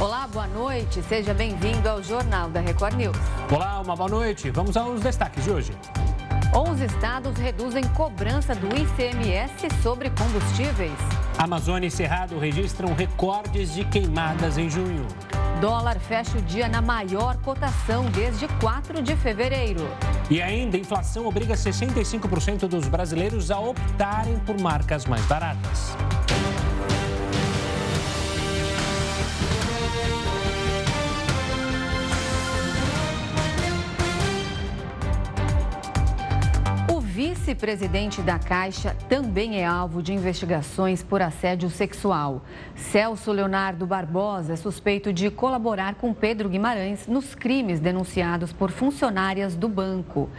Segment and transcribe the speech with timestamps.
[0.00, 1.02] Olá, boa noite.
[1.02, 3.16] Seja bem-vindo ao Jornal da Record News.
[3.50, 4.48] Olá, uma boa noite.
[4.48, 5.72] Vamos aos destaques de hoje.
[6.54, 10.92] 11 estados reduzem cobrança do ICMS sobre combustíveis.
[11.36, 15.04] Amazônia e Cerrado registram recordes de queimadas em junho.
[15.60, 19.84] Dólar fecha o dia na maior cotação desde 4 de fevereiro.
[20.30, 25.96] E ainda, a inflação obriga 65% dos brasileiros a optarem por marcas mais baratas.
[37.28, 42.42] Vice-presidente da Caixa também é alvo de investigações por assédio sexual.
[42.74, 49.54] Celso Leonardo Barbosa é suspeito de colaborar com Pedro Guimarães nos crimes denunciados por funcionárias
[49.54, 50.30] do banco.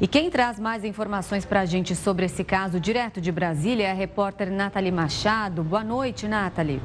[0.00, 3.90] E quem traz mais informações para a gente sobre esse caso direto de Brasília é
[3.90, 5.62] a repórter Nathalie Machado.
[5.62, 6.80] Boa noite, Nathalie.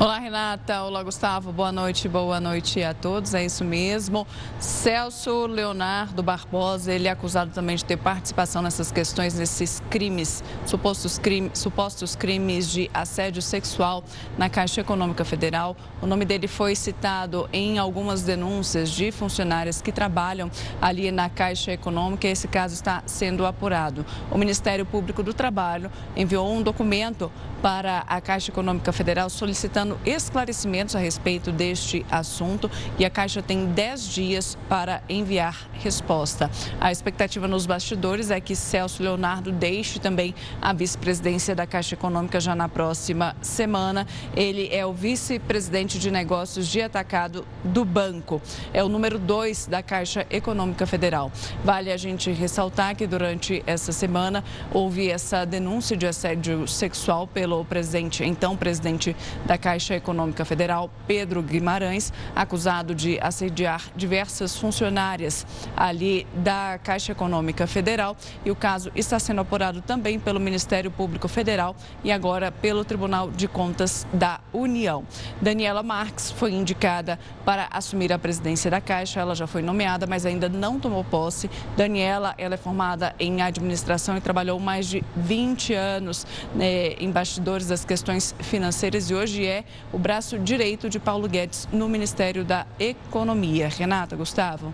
[0.00, 0.84] Olá, Renata.
[0.84, 1.50] Olá, Gustavo.
[1.50, 3.34] Boa noite, boa noite a todos.
[3.34, 4.24] É isso mesmo.
[4.60, 11.18] Celso Leonardo Barbosa, ele é acusado também de ter participação nessas questões, nesses crimes, supostos,
[11.18, 14.04] crime, supostos crimes de assédio sexual
[14.38, 15.76] na Caixa Econômica Federal.
[16.00, 20.48] O nome dele foi citado em algumas denúncias de funcionárias que trabalham
[20.80, 22.28] ali na Caixa Econômica.
[22.28, 24.06] Esse caso está sendo apurado.
[24.30, 29.98] O Ministério Público do Trabalho enviou um documento para a Caixa Econômica Federal solicitando solicitando
[30.04, 36.50] esclarecimentos a respeito deste assunto e a Caixa tem 10 dias para enviar resposta.
[36.80, 42.40] A expectativa nos bastidores é que Celso Leonardo deixe também a vice-presidência da Caixa Econômica
[42.40, 44.06] já na próxima semana.
[44.34, 48.42] Ele é o vice-presidente de negócios de atacado do banco.
[48.72, 51.30] É o número 2 da Caixa Econômica Federal.
[51.64, 57.64] Vale a gente ressaltar que durante essa semana houve essa denúncia de assédio sexual pelo
[57.64, 59.14] presidente, então presidente
[59.46, 67.12] da Caixa Caixa Econômica Federal, Pedro Guimarães, acusado de assediar diversas funcionárias ali da Caixa
[67.12, 68.16] Econômica Federal.
[68.44, 73.30] E o caso está sendo apurado também pelo Ministério Público Federal e agora pelo Tribunal
[73.30, 75.04] de Contas da União.
[75.40, 79.20] Daniela Marques foi indicada para assumir a presidência da Caixa.
[79.20, 81.48] Ela já foi nomeada, mas ainda não tomou posse.
[81.76, 87.68] Daniela, ela é formada em administração e trabalhou mais de 20 anos né, em bastidores
[87.68, 89.62] das questões financeiras e hoje é
[89.92, 93.68] o braço direito de Paulo Guedes no Ministério da Economia.
[93.68, 94.72] Renata, Gustavo.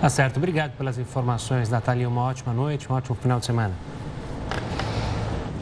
[0.00, 2.08] Tá certo, obrigado pelas informações, Natalia.
[2.08, 3.74] Uma ótima noite, um ótimo final de semana.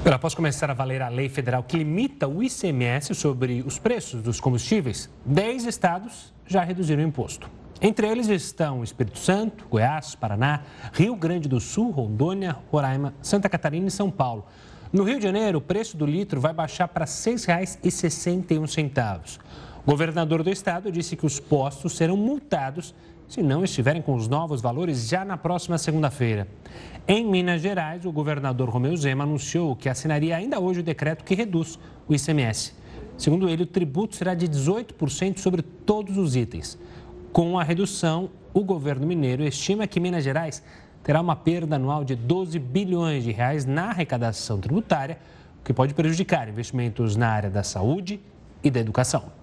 [0.04, 4.38] Após começar a valer a lei federal que limita o ICMS sobre os preços dos
[4.38, 7.50] combustíveis, 10 estados já reduziram o imposto.
[7.80, 10.62] Entre eles estão Espírito Santo, Goiás, Paraná,
[10.92, 14.46] Rio Grande do Sul, Rondônia, Roraima, Santa Catarina e São Paulo.
[14.92, 19.40] No Rio de Janeiro, o preço do litro vai baixar para R$ 6,61.
[19.84, 22.94] O governador do estado disse que os postos serão multados
[23.28, 26.46] se não estiverem com os novos valores já na próxima segunda-feira.
[27.08, 31.34] Em Minas Gerais, o governador Romeu Zema anunciou que assinaria ainda hoje o decreto que
[31.34, 32.72] reduz o ICMS.
[33.18, 36.78] Segundo ele, o tributo será de 18% sobre todos os itens.
[37.32, 40.62] Com a redução, o governo mineiro estima que Minas Gerais
[41.06, 45.16] terá uma perda anual de 12 bilhões de reais na arrecadação tributária,
[45.60, 48.18] o que pode prejudicar investimentos na área da saúde
[48.60, 49.35] e da educação.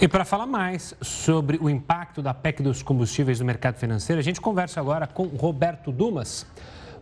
[0.00, 4.22] E para falar mais sobre o impacto da PEC dos combustíveis no mercado financeiro, a
[4.22, 6.44] gente conversa agora com Roberto Dumas.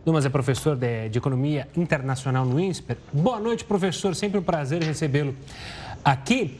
[0.05, 2.97] Dumas é professor de, de Economia Internacional no INSPER.
[3.11, 4.15] Boa noite, professor.
[4.15, 5.35] Sempre um prazer recebê-lo
[6.03, 6.59] aqui.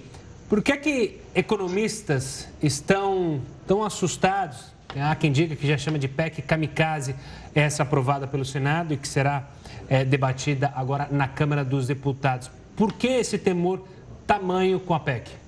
[0.50, 6.07] Por que, é que economistas estão tão assustados Há quem diga que já chama de
[6.07, 7.15] PEC kamikaze
[7.55, 9.47] essa aprovada pelo Senado e que será
[9.88, 12.51] é, debatida agora na Câmara dos Deputados.
[12.75, 13.88] Por que esse temor
[14.27, 15.41] tamanho com a PEC?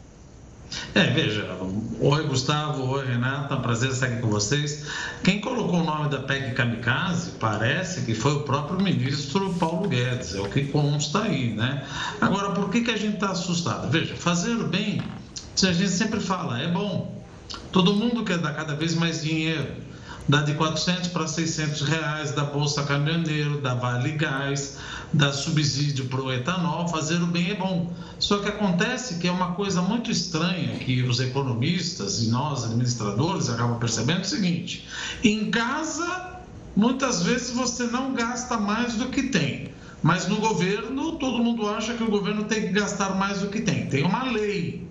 [0.96, 1.58] É, veja,
[2.00, 4.88] oi Gustavo, oi Renata, um prazer estar aqui com vocês.
[5.24, 10.36] Quem colocou o nome da PEC Kamikaze parece que foi o próprio ministro Paulo Guedes,
[10.36, 11.86] é o que consta aí, né?
[12.20, 13.90] Agora, por que, que a gente está assustado?
[13.90, 15.02] Veja, fazer o bem,
[15.62, 17.23] a gente sempre fala, é bom,
[17.72, 19.84] Todo mundo quer dar cada vez mais dinheiro.
[20.28, 24.78] Dá de 400 para 600 reais da Bolsa Caminhoneiro, da Vale Gás,
[25.12, 26.88] da subsídio para o etanol.
[26.88, 27.92] Fazer o bem é bom.
[28.20, 33.50] Só que acontece que é uma coisa muito estranha que os economistas e nós, administradores,
[33.50, 34.88] acabam percebendo o seguinte:
[35.24, 36.40] em casa,
[36.76, 39.74] muitas vezes você não gasta mais do que tem.
[40.02, 43.62] Mas no governo, todo mundo acha que o governo tem que gastar mais do que
[43.62, 43.88] tem.
[43.88, 44.88] Tem uma lei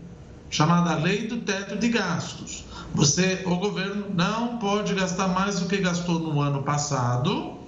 [0.53, 2.65] chamada Lei do Teto de Gastos.
[2.95, 7.59] Você, o governo não pode gastar mais do que gastou no ano passado,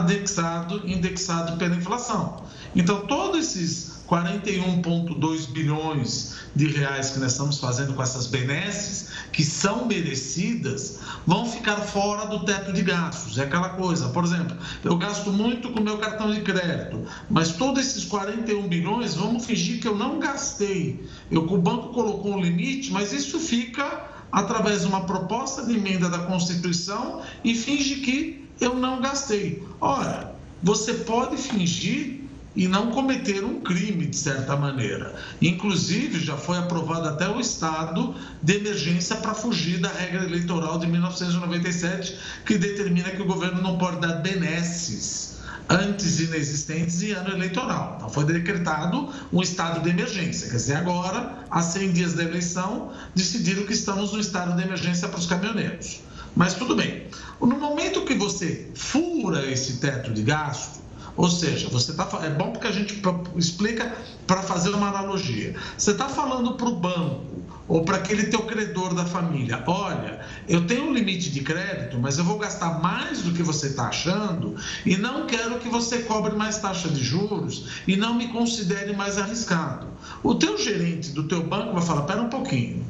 [0.00, 2.42] indexado, indexado pela inflação.
[2.74, 9.42] Então, todos esses 41,2 bilhões de reais que nós estamos fazendo com essas benesses, que
[9.42, 13.38] são merecidas, vão ficar fora do teto de gastos.
[13.38, 14.54] É aquela coisa, por exemplo,
[14.84, 19.80] eu gasto muito com meu cartão de crédito, mas todos esses 41 bilhões, vamos fingir
[19.80, 21.02] que eu não gastei.
[21.30, 26.10] Eu, o banco colocou um limite, mas isso fica através de uma proposta de emenda
[26.10, 29.66] da Constituição e finge que eu não gastei.
[29.80, 32.21] Ora, você pode fingir
[32.54, 35.14] e não cometer um crime, de certa maneira.
[35.40, 40.86] Inclusive, já foi aprovado até o estado de emergência para fugir da regra eleitoral de
[40.86, 45.32] 1997, que determina que o governo não pode dar benesses
[45.68, 47.94] antes inexistentes em ano eleitoral.
[47.96, 50.50] Então, foi decretado um estado de emergência.
[50.50, 55.08] Quer dizer, agora, a 100 dias da eleição, decidiram que estamos no estado de emergência
[55.08, 56.00] para os caminhoneiros.
[56.34, 57.06] Mas tudo bem.
[57.40, 60.80] No momento que você fura esse teto de gasto,
[61.16, 63.00] ou seja, você está é bom porque a gente
[63.36, 63.94] explica
[64.26, 65.54] para fazer uma analogia.
[65.76, 70.66] Você está falando para o banco ou para aquele teu credor da família, olha, eu
[70.66, 74.56] tenho um limite de crédito, mas eu vou gastar mais do que você está achando
[74.84, 79.18] e não quero que você cobre mais taxa de juros e não me considere mais
[79.18, 79.86] arriscado.
[80.22, 82.86] O teu gerente do teu banco vai falar, pera um pouquinho,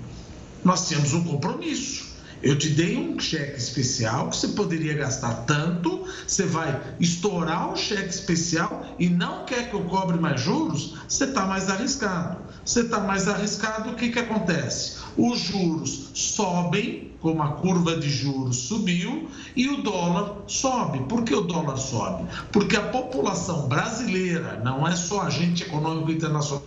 [0.64, 2.11] nós temos um compromisso.
[2.42, 7.76] Eu te dei um cheque especial que você poderia gastar tanto, você vai estourar o
[7.76, 12.38] cheque especial e não quer que eu cobre mais juros, você está mais arriscado.
[12.64, 14.98] Você está mais arriscado, o que, que acontece?
[15.16, 21.00] Os juros sobem, como a curva de juros subiu, e o dólar sobe.
[21.08, 22.24] Por que o dólar sobe?
[22.52, 26.62] Porque a população brasileira, não é só agente econômico internacional,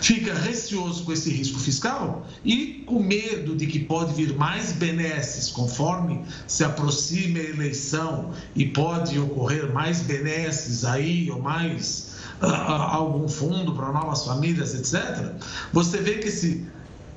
[0.00, 5.48] fica receoso com esse risco fiscal e com medo de que pode vir mais benesses
[5.48, 13.26] conforme se aproxime a eleição e pode ocorrer mais benesses aí ou mais uh, algum
[13.26, 15.32] fundo para novas famílias, etc.
[15.72, 16.66] Você vê que se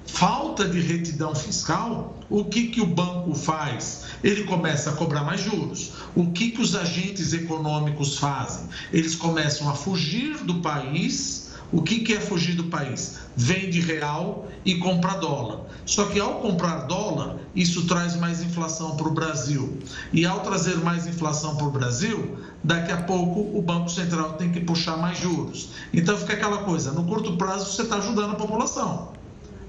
[0.05, 4.05] falta de retidão fiscal, o que, que o banco faz?
[4.23, 5.91] Ele começa a cobrar mais juros.
[6.15, 8.67] O que, que os agentes econômicos fazem?
[8.93, 13.17] Eles começam a fugir do país o que, que é fugir do país?
[13.35, 15.61] Vende real e compra dólar.
[15.85, 19.77] Só que ao comprar dólar, isso traz mais inflação para o Brasil.
[20.13, 24.51] E ao trazer mais inflação para o Brasil, daqui a pouco o Banco Central tem
[24.51, 25.69] que puxar mais juros.
[25.93, 29.11] Então fica aquela coisa: no curto prazo você está ajudando a população.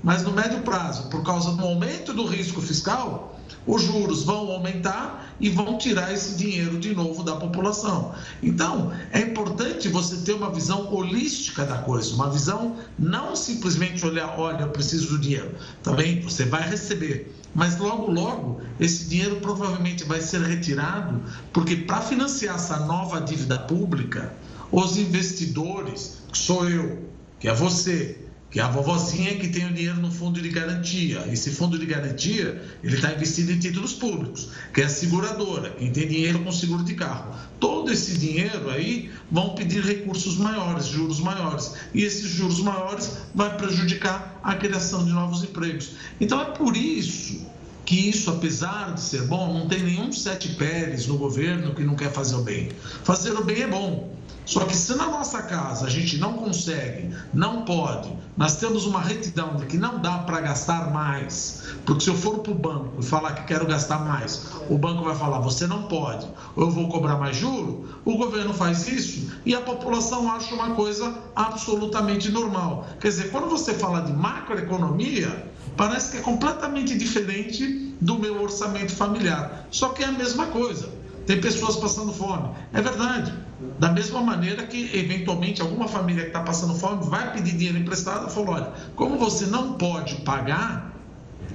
[0.03, 5.35] Mas no médio prazo, por causa do aumento do risco fiscal, os juros vão aumentar
[5.41, 8.15] e vão tirar esse dinheiro de novo da população.
[8.43, 14.39] Então, é importante você ter uma visão holística da coisa, uma visão não simplesmente olhar,
[14.39, 15.55] olha, eu preciso do dinheiro.
[15.83, 22.00] Também você vai receber, mas logo, logo, esse dinheiro provavelmente vai ser retirado, porque para
[22.00, 24.33] financiar essa nova dívida pública,
[24.71, 27.02] os investidores, que sou eu,
[27.40, 31.25] que é você, que é a vovozinha que tem o dinheiro no fundo de garantia.
[31.31, 35.90] Esse fundo de garantia, ele está investido em títulos públicos, que é a seguradora, quem
[35.93, 37.35] tem dinheiro com seguro de carro.
[37.61, 41.75] Todo esse dinheiro aí vão pedir recursos maiores, juros maiores.
[41.93, 45.93] E esses juros maiores vai prejudicar a criação de novos empregos.
[46.21, 47.47] Então é por isso
[47.88, 51.95] que isso, apesar de ser bom, não tem nenhum sete pés no governo que não
[51.95, 52.68] quer fazer o bem.
[53.02, 54.14] Fazer o bem é bom.
[54.45, 59.00] Só que se na nossa casa a gente não consegue, não pode, nós temos uma
[59.00, 63.00] retidão de que não dá para gastar mais, porque se eu for para o banco
[63.00, 66.26] e falar que quero gastar mais, o banco vai falar você não pode,
[66.57, 70.75] ou eu vou cobrar mais juro, o governo faz isso e a população acha uma
[70.75, 72.87] coisa absolutamente normal.
[73.00, 78.94] Quer dizer, quando você fala de macroeconomia, parece que é completamente diferente do meu orçamento
[78.94, 79.66] familiar.
[79.70, 80.90] Só que é a mesma coisa.
[81.25, 82.50] Tem pessoas passando fome.
[82.73, 83.32] É verdade.
[83.78, 88.28] Da mesma maneira que, eventualmente, alguma família que está passando fome vai pedir dinheiro emprestado,
[88.28, 90.92] falou: olha, como você não pode pagar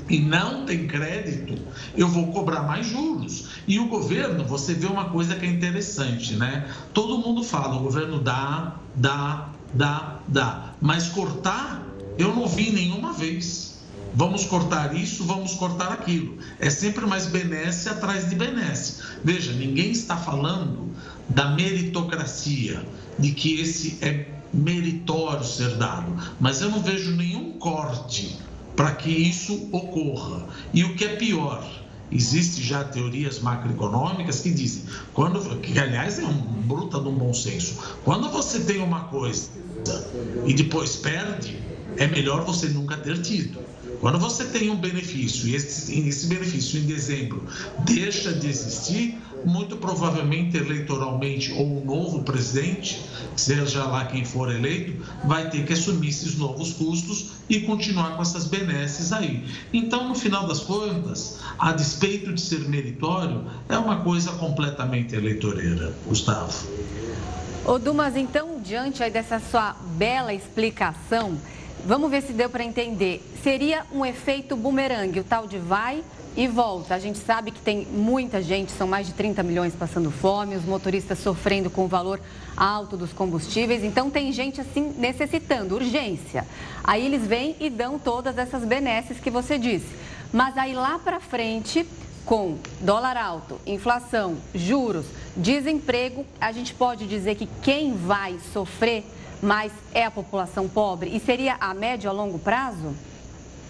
[0.09, 1.57] e não tem crédito,
[1.95, 3.47] eu vou cobrar mais juros.
[3.67, 6.69] E o governo, você vê uma coisa que é interessante, né?
[6.93, 10.73] Todo mundo fala, o governo dá, dá, dá, dá.
[10.79, 11.83] Mas cortar,
[12.17, 13.72] eu não vi nenhuma vez.
[14.13, 16.38] Vamos cortar isso, vamos cortar aquilo.
[16.60, 19.01] É sempre mais benesse atrás de benesse.
[19.24, 20.91] Veja, ninguém está falando
[21.29, 22.86] da meritocracia,
[23.17, 28.38] de que esse é meritório ser dado, mas eu não vejo nenhum corte
[28.75, 30.46] para que isso ocorra.
[30.74, 31.63] E o que é pior,
[32.13, 37.34] Existem já teorias macroeconômicas que dizem, quando, que aliás é um bruta de um bom
[37.34, 39.50] senso, quando você tem uma coisa
[40.46, 41.58] e depois perde,
[41.98, 43.60] é melhor você nunca ter tido.
[44.03, 47.41] Quando você tem um benefício e esse, esse benefício em dezembro
[47.86, 53.01] deixa de existir, muito provavelmente eleitoralmente ou um novo presidente,
[53.38, 58.22] seja lá quem for eleito, vai ter que assumir esses novos custos e continuar com
[58.22, 59.45] essas benesses aí.
[59.72, 65.95] Então, no final das contas, a despeito de ser meritório, é uma coisa completamente eleitoreira,
[66.05, 66.67] Gustavo.
[67.65, 71.38] Ô Dumas, então, diante aí dessa sua bela explicação,
[71.85, 73.21] vamos ver se deu para entender.
[73.43, 76.03] Seria um efeito bumerangue, o tal de vai
[76.35, 76.95] e volta.
[76.95, 80.65] A gente sabe que tem muita gente, são mais de 30 milhões passando fome, os
[80.65, 82.19] motoristas sofrendo com o valor
[82.55, 83.83] alto dos combustíveis.
[83.83, 86.45] Então tem gente assim necessitando, urgência.
[86.83, 89.87] Aí eles vêm e dão todas essas benesses que você disse.
[90.31, 91.85] Mas aí lá para frente,
[92.25, 99.03] com dólar alto, inflação, juros, desemprego, a gente pode dizer que quem vai sofrer
[99.43, 101.15] mais é a população pobre?
[101.15, 102.95] E seria a médio a longo prazo?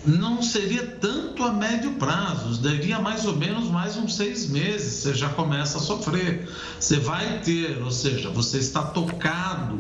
[0.06, 5.13] não seria tanto a médio prazo, daria mais ou menos mais uns seis meses, você
[5.13, 6.50] já começa a sofrer.
[6.80, 9.80] Você vai ter, ou seja, você está tocado,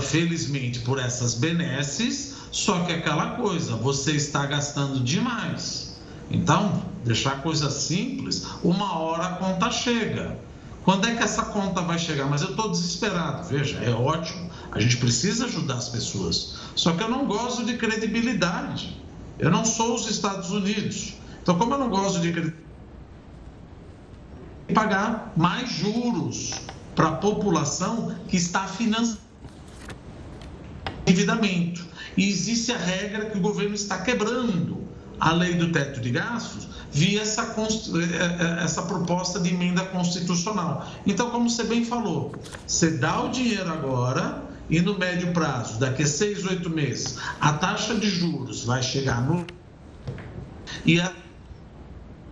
[0.00, 6.00] felizmente, por essas benesses, só que aquela coisa, você está gastando demais.
[6.30, 10.38] Então, deixar a coisa simples, uma hora a conta chega.
[10.84, 12.26] Quando é que essa conta vai chegar?
[12.26, 14.41] Mas eu estou desesperado, veja, é ótimo,
[14.72, 16.54] a gente precisa ajudar as pessoas.
[16.74, 19.00] Só que eu não gosto de credibilidade.
[19.38, 21.14] Eu não sou os Estados Unidos.
[21.42, 22.54] Então, como eu não gosto de
[24.72, 26.52] pagar mais juros
[26.94, 29.20] para a população que está financiando
[31.06, 31.84] endividamento.
[32.16, 34.82] E existe a regra que o governo está quebrando
[35.18, 40.86] a lei do teto de gastos via essa, eh, eh, essa proposta de emenda constitucional.
[41.06, 42.34] Então, como você bem falou,
[42.66, 47.52] você dá o dinheiro agora e no médio prazo, daqui a seis, oito meses, a
[47.52, 49.44] taxa de juros vai chegar no.
[50.86, 51.12] E a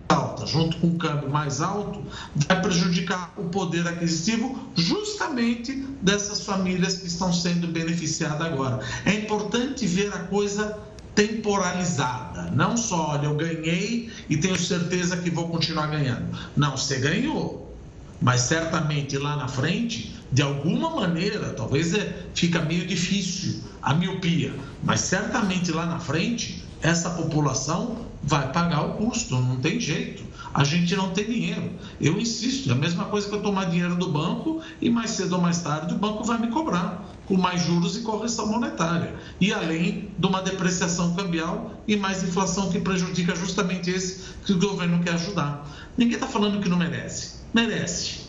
[0.09, 2.03] alta, junto com o câmbio mais alto,
[2.35, 8.79] vai prejudicar o poder aquisitivo justamente dessas famílias que estão sendo beneficiadas agora.
[9.05, 10.79] É importante ver a coisa
[11.13, 12.49] temporalizada.
[12.49, 16.35] Não só, olha, eu ganhei e tenho certeza que vou continuar ganhando.
[16.57, 17.71] Não, você ganhou.
[18.19, 24.53] Mas certamente lá na frente de alguma maneira, talvez é, fica meio difícil a miopia,
[24.83, 30.23] mas certamente lá na frente essa população vai pagar o custo, não tem jeito.
[30.53, 31.71] A gente não tem dinheiro.
[31.99, 35.35] Eu insisto, é a mesma coisa que eu tomar dinheiro do banco e mais cedo
[35.35, 39.15] ou mais tarde o banco vai me cobrar com mais juros e correção monetária.
[39.39, 44.59] E além de uma depreciação cambial e mais inflação que prejudica justamente esse que o
[44.59, 45.65] governo quer ajudar.
[45.97, 47.41] Ninguém está falando que não merece.
[47.53, 48.27] Merece,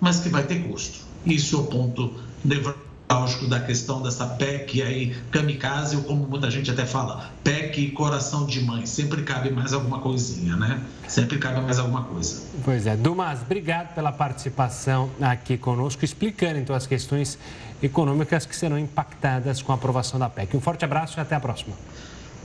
[0.00, 1.07] mas que vai ter custo.
[1.28, 6.70] Isso é o ponto nevrálgico da questão dessa PEC aí, kamikaze, ou como muita gente
[6.70, 8.86] até fala, PEC coração de mãe.
[8.86, 10.80] Sempre cabe mais alguma coisinha, né?
[11.06, 12.42] Sempre cabe mais alguma coisa.
[12.64, 12.96] Pois é.
[12.96, 17.38] Dumas, obrigado pela participação aqui conosco, explicando então as questões
[17.82, 20.56] econômicas que serão impactadas com a aprovação da PEC.
[20.56, 21.74] Um forte abraço e até a próxima.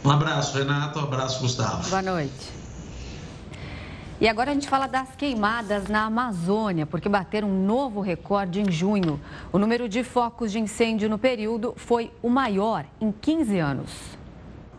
[0.04, 1.00] Um abraço, Renato.
[1.00, 1.90] Um abraço, Gustavo.
[1.90, 2.63] Boa noite.
[4.24, 8.72] E agora a gente fala das queimadas na Amazônia, porque bateram um novo recorde em
[8.72, 9.20] junho.
[9.52, 13.92] O número de focos de incêndio no período foi o maior em 15 anos.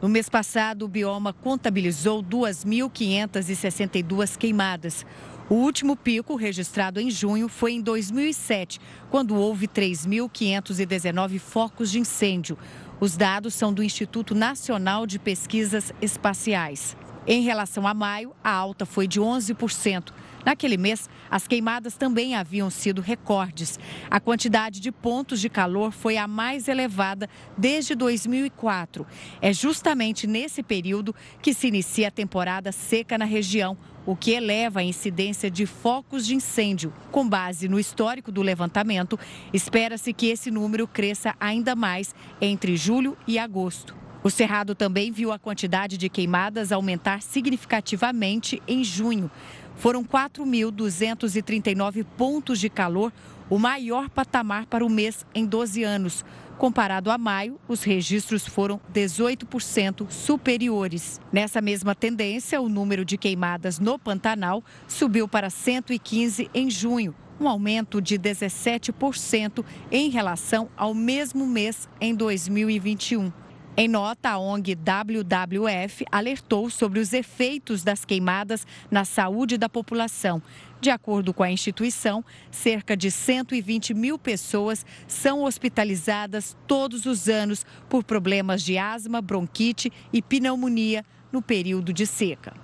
[0.00, 5.04] No mês passado, o bioma contabilizou 2.562 queimadas.
[5.50, 12.56] O último pico, registrado em junho, foi em 2007, quando houve 3.519 focos de incêndio.
[12.98, 16.96] Os dados são do Instituto Nacional de Pesquisas Espaciais.
[17.26, 20.12] Em relação a maio, a alta foi de 11%.
[20.44, 23.78] Naquele mês, as queimadas também haviam sido recordes.
[24.10, 29.06] A quantidade de pontos de calor foi a mais elevada desde 2004.
[29.40, 34.80] É justamente nesse período que se inicia a temporada seca na região, o que eleva
[34.80, 36.92] a incidência de focos de incêndio.
[37.10, 39.18] Com base no histórico do levantamento,
[39.50, 44.03] espera-se que esse número cresça ainda mais entre julho e agosto.
[44.24, 49.30] O Cerrado também viu a quantidade de queimadas aumentar significativamente em junho.
[49.76, 53.12] Foram 4.239 pontos de calor,
[53.50, 56.24] o maior patamar para o mês em 12 anos.
[56.56, 61.20] Comparado a maio, os registros foram 18% superiores.
[61.30, 67.46] Nessa mesma tendência, o número de queimadas no Pantanal subiu para 115 em junho, um
[67.46, 69.62] aumento de 17%
[69.92, 73.43] em relação ao mesmo mês em 2021.
[73.76, 80.40] Em nota, a ONG WWF alertou sobre os efeitos das queimadas na saúde da população.
[80.80, 87.66] De acordo com a instituição, cerca de 120 mil pessoas são hospitalizadas todos os anos
[87.88, 92.54] por problemas de asma, bronquite e pneumonia no período de seca.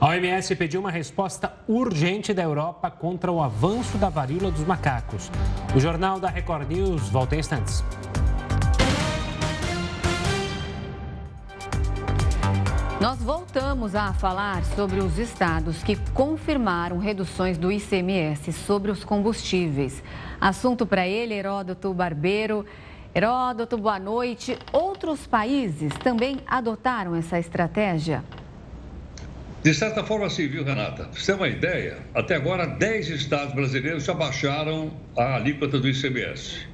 [0.00, 5.32] A OMS pediu uma resposta urgente da Europa contra o avanço da varíola dos macacos.
[5.74, 7.82] O Jornal da Record News volta em instantes.
[12.98, 20.02] Nós voltamos a falar sobre os estados que confirmaram reduções do ICMS sobre os combustíveis.
[20.40, 22.64] Assunto para ele, Heródoto Barbeiro.
[23.14, 24.58] Heródoto, boa noite.
[24.72, 28.24] Outros países também adotaram essa estratégia?
[29.62, 31.04] De certa forma, sim, viu, Renata?
[31.04, 35.86] Pra você ter uma ideia, até agora 10 estados brasileiros já baixaram a alíquota do
[35.86, 36.66] ICMS.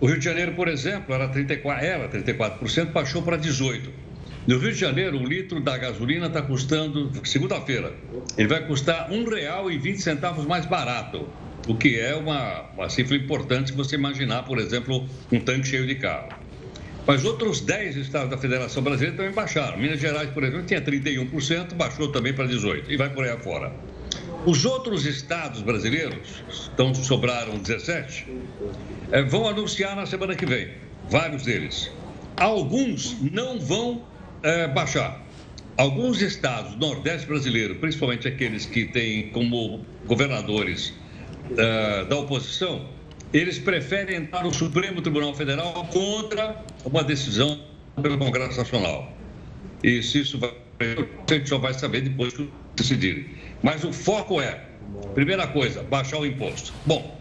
[0.00, 4.05] O Rio de Janeiro, por exemplo, era 34%, era 34% baixou para 18%.
[4.46, 7.92] No Rio de Janeiro, um litro da gasolina está custando, segunda-feira,
[8.38, 11.28] ele vai custar R$ 1,20 mais barato,
[11.66, 15.84] o que é uma, uma cifra importante se você imaginar, por exemplo, um tanque cheio
[15.84, 16.28] de carro.
[17.04, 19.78] Mas outros 10 estados da Federação Brasileira também baixaram.
[19.78, 23.72] Minas Gerais, por exemplo, tinha 31%, baixou também para 18% e vai por aí afora.
[24.44, 28.26] Os outros estados brasileiros, então sobraram 17,
[29.10, 30.70] eh, vão anunciar na semana que vem,
[31.10, 31.90] vários deles.
[32.36, 34.04] Alguns não vão
[34.46, 35.20] é, baixar.
[35.76, 40.94] Alguns estados do Nordeste brasileiro, principalmente aqueles que têm como governadores
[41.58, 42.88] é, da oposição,
[43.32, 47.60] eles preferem entrar no Supremo Tribunal Federal contra uma decisão
[48.00, 49.12] pelo Congresso Nacional.
[49.82, 50.54] E se isso vai.
[50.78, 53.26] A gente só vai saber depois que decidirem.
[53.62, 54.62] Mas o foco é,
[55.14, 56.72] primeira coisa, baixar o imposto.
[56.84, 57.18] Bom,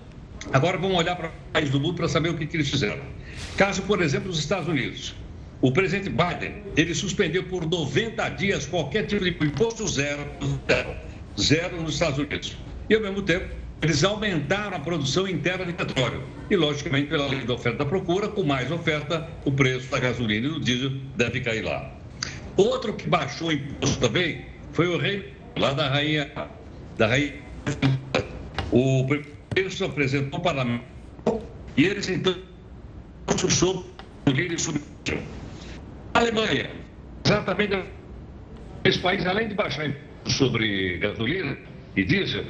[0.54, 3.02] agora vamos olhar para o país do mundo para saber o que, que eles fizeram.
[3.58, 5.16] Caso, por exemplo, os Estados Unidos.
[5.62, 10.26] O presidente Biden, ele suspendeu por 90 dias qualquer tipo de imposto zero,
[10.68, 10.96] zero,
[11.40, 12.58] zero nos Estados Unidos.
[12.90, 13.48] E, ao mesmo tempo,
[13.82, 16.24] eles aumentaram a produção interna de petróleo.
[16.50, 20.48] E, logicamente, pela lei da oferta da procura, com mais oferta, o preço da gasolina
[20.48, 21.92] e do diesel deve cair lá.
[22.58, 26.30] Outro que baixou o imposto também foi o rei, lá da rainha,
[26.98, 27.34] da rainha.
[28.72, 30.84] O primeiro apresentou parlamento
[31.78, 32.36] e eles, então,
[33.50, 33.86] sobre
[34.26, 34.58] o líder
[36.16, 36.70] a Alemanha,
[37.26, 37.84] exatamente
[38.86, 39.92] esse país, além de baixar
[40.26, 41.58] sobre gasolina
[41.96, 42.46] e diesel,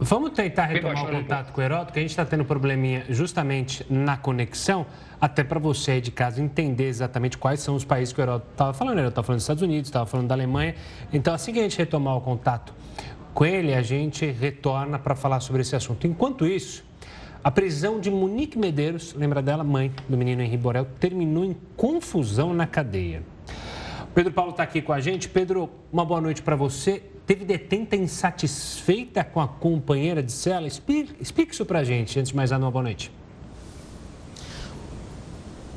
[0.00, 3.86] Vamos tentar retomar o contato com o Heródoto, que a gente está tendo probleminha justamente
[3.88, 4.86] na conexão,
[5.20, 8.50] até para você aí de casa entender exatamente quais são os países que o Heródoto
[8.50, 8.98] estava falando.
[8.98, 10.74] Ele estava falando dos Estados Unidos, estava falando da Alemanha.
[11.12, 12.74] Então, assim que a gente retomar o contato
[13.32, 16.06] com ele, a gente retorna para falar sobre esse assunto.
[16.06, 16.84] Enquanto isso,
[17.44, 22.54] a prisão de Monique Medeiros, lembra dela, mãe do menino Henri Borel, terminou em confusão
[22.54, 23.22] na cadeia.
[24.14, 25.28] Pedro Paulo está aqui com a gente.
[25.28, 27.02] Pedro, uma boa noite para você.
[27.26, 30.66] Teve detenta insatisfeita com a companheira de cela?
[30.66, 32.18] Explique, isso para a gente.
[32.18, 33.12] Antes de mais nada, uma boa noite.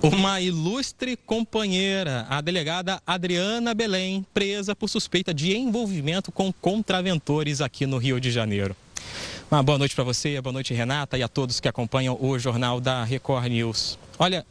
[0.01, 7.85] Uma ilustre companheira, a delegada Adriana Belém, presa por suspeita de envolvimento com contraventores aqui
[7.85, 8.73] no Rio de Janeiro.
[9.49, 12.81] Uma boa noite para você, boa noite Renata e a todos que acompanham o jornal
[12.81, 13.97] da Record News.
[14.19, 14.45] Olha,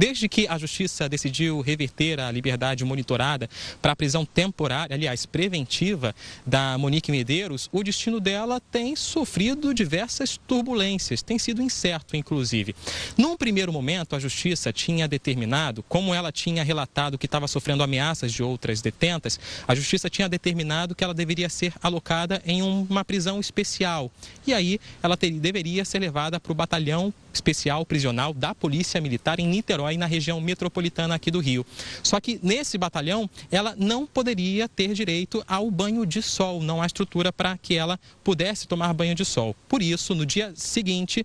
[0.00, 3.50] Desde que a Justiça decidiu reverter a liberdade monitorada
[3.82, 6.14] para a prisão temporária, aliás, preventiva,
[6.46, 12.74] da Monique Medeiros, o destino dela tem sofrido diversas turbulências, tem sido incerto, inclusive.
[13.18, 18.32] Num primeiro momento, a Justiça tinha determinado, como ela tinha relatado que estava sofrendo ameaças
[18.32, 19.38] de outras detentas,
[19.68, 24.10] a Justiça tinha determinado que ela deveria ser alocada em uma prisão especial.
[24.46, 29.38] E aí, ela ter, deveria ser levada para o batalhão especial prisional da Polícia Militar
[29.38, 31.64] em Niterói, na região metropolitana aqui do Rio.
[32.02, 36.86] Só que nesse batalhão, ela não poderia ter direito ao banho de sol, não há
[36.86, 39.54] estrutura para que ela pudesse tomar banho de sol.
[39.68, 41.24] Por isso, no dia seguinte,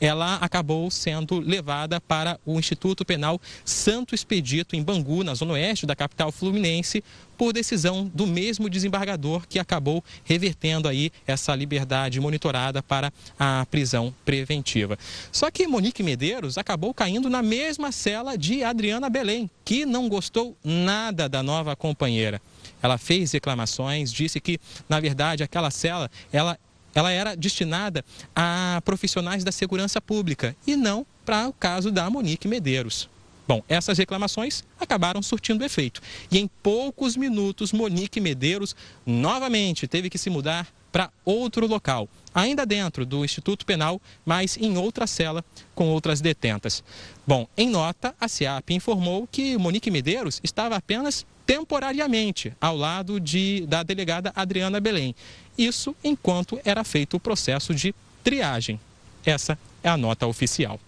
[0.00, 5.86] ela acabou sendo levada para o Instituto Penal Santo Expedito, em Bangu, na zona oeste
[5.86, 7.02] da capital fluminense,
[7.36, 14.14] por decisão do mesmo desembargador que acabou revertendo aí essa liberdade monitorada para a prisão
[14.24, 14.98] preventiva.
[15.32, 20.56] Só que Monique Medeiros acabou caindo na mesma cela de Adriana Belém, que não gostou
[20.62, 22.40] nada da nova companheira.
[22.82, 26.58] Ela fez reclamações, disse que, na verdade, aquela cela, ela
[26.94, 28.04] ela era destinada
[28.34, 33.08] a profissionais da segurança pública e não para o caso da Monique Medeiros.
[33.46, 36.00] Bom, essas reclamações acabaram surtindo efeito.
[36.30, 42.64] E em poucos minutos, Monique Medeiros novamente teve que se mudar para outro local, ainda
[42.64, 46.84] dentro do Instituto Penal, mas em outra cela com outras detentas.
[47.26, 53.66] Bom, em nota, a SEAP informou que Monique Medeiros estava apenas temporariamente ao lado de,
[53.66, 55.14] da delegada Adriana Belém.
[55.56, 58.80] Isso enquanto era feito o processo de triagem.
[59.24, 60.80] Essa é a nota oficial.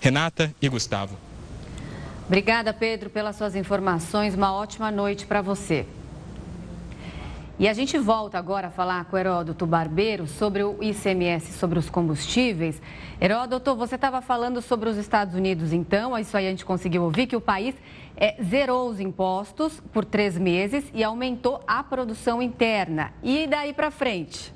[0.00, 1.18] Renata e Gustavo.
[2.26, 4.34] Obrigada, Pedro, pelas suas informações.
[4.34, 5.86] Uma ótima noite para você.
[7.60, 11.76] E a gente volta agora a falar com o Heródoto Barbeiro sobre o ICMS, sobre
[11.76, 12.80] os combustíveis.
[13.20, 17.26] Heródoto, você estava falando sobre os Estados Unidos, então, isso aí a gente conseguiu ouvir,
[17.26, 17.74] que o país
[18.16, 23.12] é, zerou os impostos por três meses e aumentou a produção interna.
[23.24, 24.54] E daí para frente?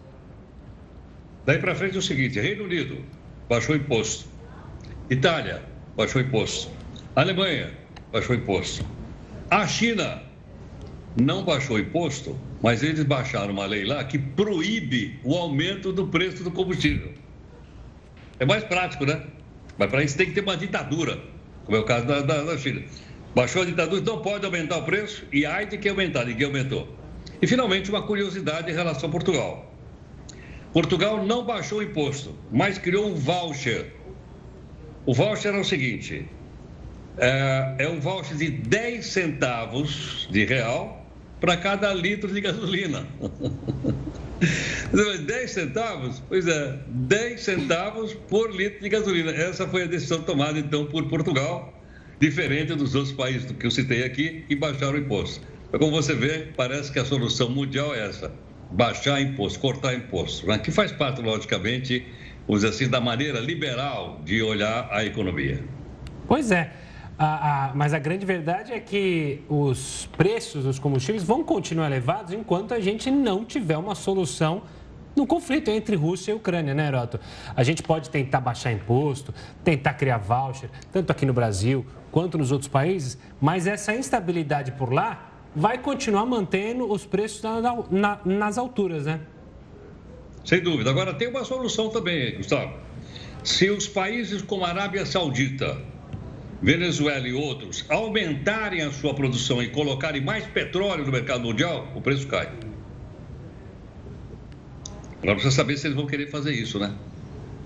[1.44, 3.04] Daí para frente é o seguinte, Reino Unido
[3.48, 4.28] baixou imposto,
[5.10, 5.60] Itália
[5.96, 6.70] baixou imposto,
[7.16, 7.72] Alemanha
[8.12, 8.86] baixou imposto,
[9.50, 10.22] a China
[11.16, 16.42] não baixou imposto, mas eles baixaram uma lei lá que proíbe o aumento do preço
[16.42, 17.12] do combustível.
[18.38, 19.22] É mais prático, né?
[19.76, 21.20] Mas para isso tem que ter uma ditadura,
[21.64, 22.82] como é o caso da, da, da China.
[23.34, 26.96] Baixou a ditadura, não pode aumentar o preço e ai de que aumentar, ninguém aumentou.
[27.40, 29.72] E finalmente uma curiosidade em relação a Portugal.
[30.72, 33.92] Portugal não baixou o imposto, mas criou um voucher.
[35.04, 36.26] O voucher é o seguinte:
[37.18, 41.01] é, é um voucher de 10 centavos de real
[41.42, 43.04] para cada litro de gasolina.
[45.26, 46.22] 10 centavos?
[46.28, 49.32] Pois é, 10 centavos por litro de gasolina.
[49.32, 51.82] Essa foi a decisão tomada então por Portugal,
[52.20, 55.44] diferente dos outros países que eu citei aqui, que baixaram o imposto.
[55.72, 58.32] Mas como você vê, parece que a solução mundial é essa:
[58.70, 60.58] baixar imposto, cortar imposto, né?
[60.58, 62.06] que faz parte, logicamente,
[62.46, 65.60] vamos dizer assim, da maneira liberal de olhar a economia.
[66.28, 66.72] Pois é.
[67.24, 72.32] A, a, mas a grande verdade é que os preços dos combustíveis vão continuar elevados
[72.32, 74.62] enquanto a gente não tiver uma solução
[75.14, 77.20] no conflito entre Rússia e Ucrânia, né, Heroto?
[77.54, 79.32] A gente pode tentar baixar imposto,
[79.62, 84.92] tentar criar voucher, tanto aqui no Brasil quanto nos outros países, mas essa instabilidade por
[84.92, 89.20] lá vai continuar mantendo os preços na, na, nas alturas, né?
[90.44, 90.90] Sem dúvida.
[90.90, 92.72] Agora, tem uma solução também, Gustavo.
[93.44, 95.91] Se os países como a Arábia Saudita
[96.62, 102.00] Venezuela e outros aumentarem a sua produção e colocarem mais petróleo no mercado mundial, o
[102.00, 102.48] preço cai.
[105.22, 106.94] Agora precisa saber se eles vão querer fazer isso, né?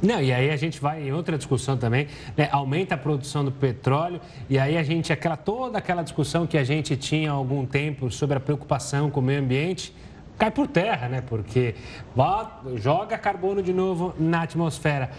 [0.03, 2.07] Não, e aí a gente vai em outra discussão também,
[2.37, 2.49] né?
[2.53, 6.65] aumenta a produção do petróleo e aí a gente, aquela, toda aquela discussão que a
[6.65, 9.95] gente tinha há algum tempo sobre a preocupação com o meio ambiente,
[10.39, 11.21] cai por terra, né?
[11.21, 11.75] Porque
[12.15, 15.11] bota, joga carbono de novo na atmosfera.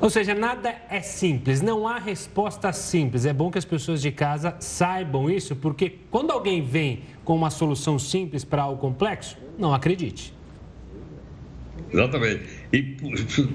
[0.00, 3.24] Ou seja, nada é simples, não há resposta simples.
[3.24, 7.50] É bom que as pessoas de casa saibam isso, porque quando alguém vem com uma
[7.50, 10.34] solução simples para algo complexo, não acredite.
[11.92, 12.61] Exatamente.
[12.72, 12.82] E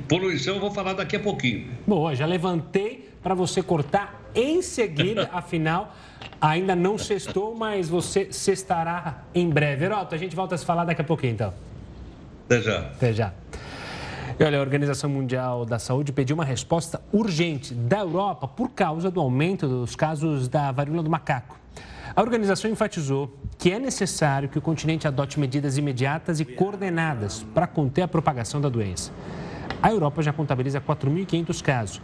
[0.08, 1.68] poluição eu vou falar daqui a pouquinho.
[1.86, 5.96] Boa, já levantei para você cortar em seguida, afinal
[6.40, 9.86] Ainda não sextou, mas você sextará em breve.
[9.86, 11.54] Heroto, a gente volta a se falar daqui a pouquinho, então.
[12.46, 12.80] Até já.
[12.80, 13.34] Até já.
[14.40, 19.10] E olha, a Organização Mundial da Saúde pediu uma resposta urgente da Europa por causa
[19.10, 21.58] do aumento dos casos da varíola do macaco.
[22.18, 27.68] A organização enfatizou que é necessário que o continente adote medidas imediatas e coordenadas para
[27.68, 29.12] conter a propagação da doença.
[29.84, 32.02] A Europa já contabiliza 4.500 casos.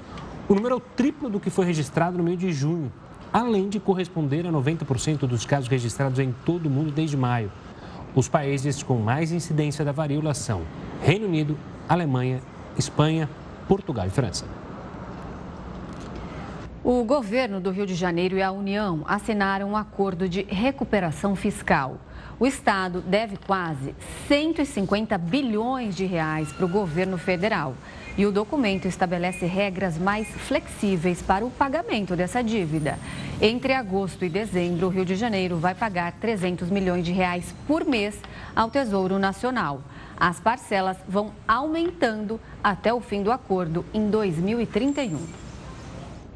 [0.47, 2.91] O número é o triplo do que foi registrado no mês de junho
[3.33, 7.51] além de corresponder a 90% dos casos registrados em todo o mundo desde maio.
[8.13, 10.61] Os países com mais incidência da varíola são
[11.01, 11.57] Reino Unido,
[11.89, 12.39] Alemanha,
[12.77, 13.27] Espanha,
[13.67, 14.45] Portugal e França.
[16.85, 21.97] O governo do Rio de Janeiro e a União assinaram um acordo de recuperação fiscal.
[22.37, 23.95] O Estado deve quase
[24.27, 27.73] 150 bilhões de reais para o governo federal.
[28.17, 32.99] E o documento estabelece regras mais flexíveis para o pagamento dessa dívida.
[33.41, 37.85] Entre agosto e dezembro, o Rio de Janeiro vai pagar 300 milhões de reais por
[37.85, 38.19] mês
[38.53, 39.81] ao Tesouro Nacional.
[40.17, 45.42] As parcelas vão aumentando até o fim do acordo em 2031.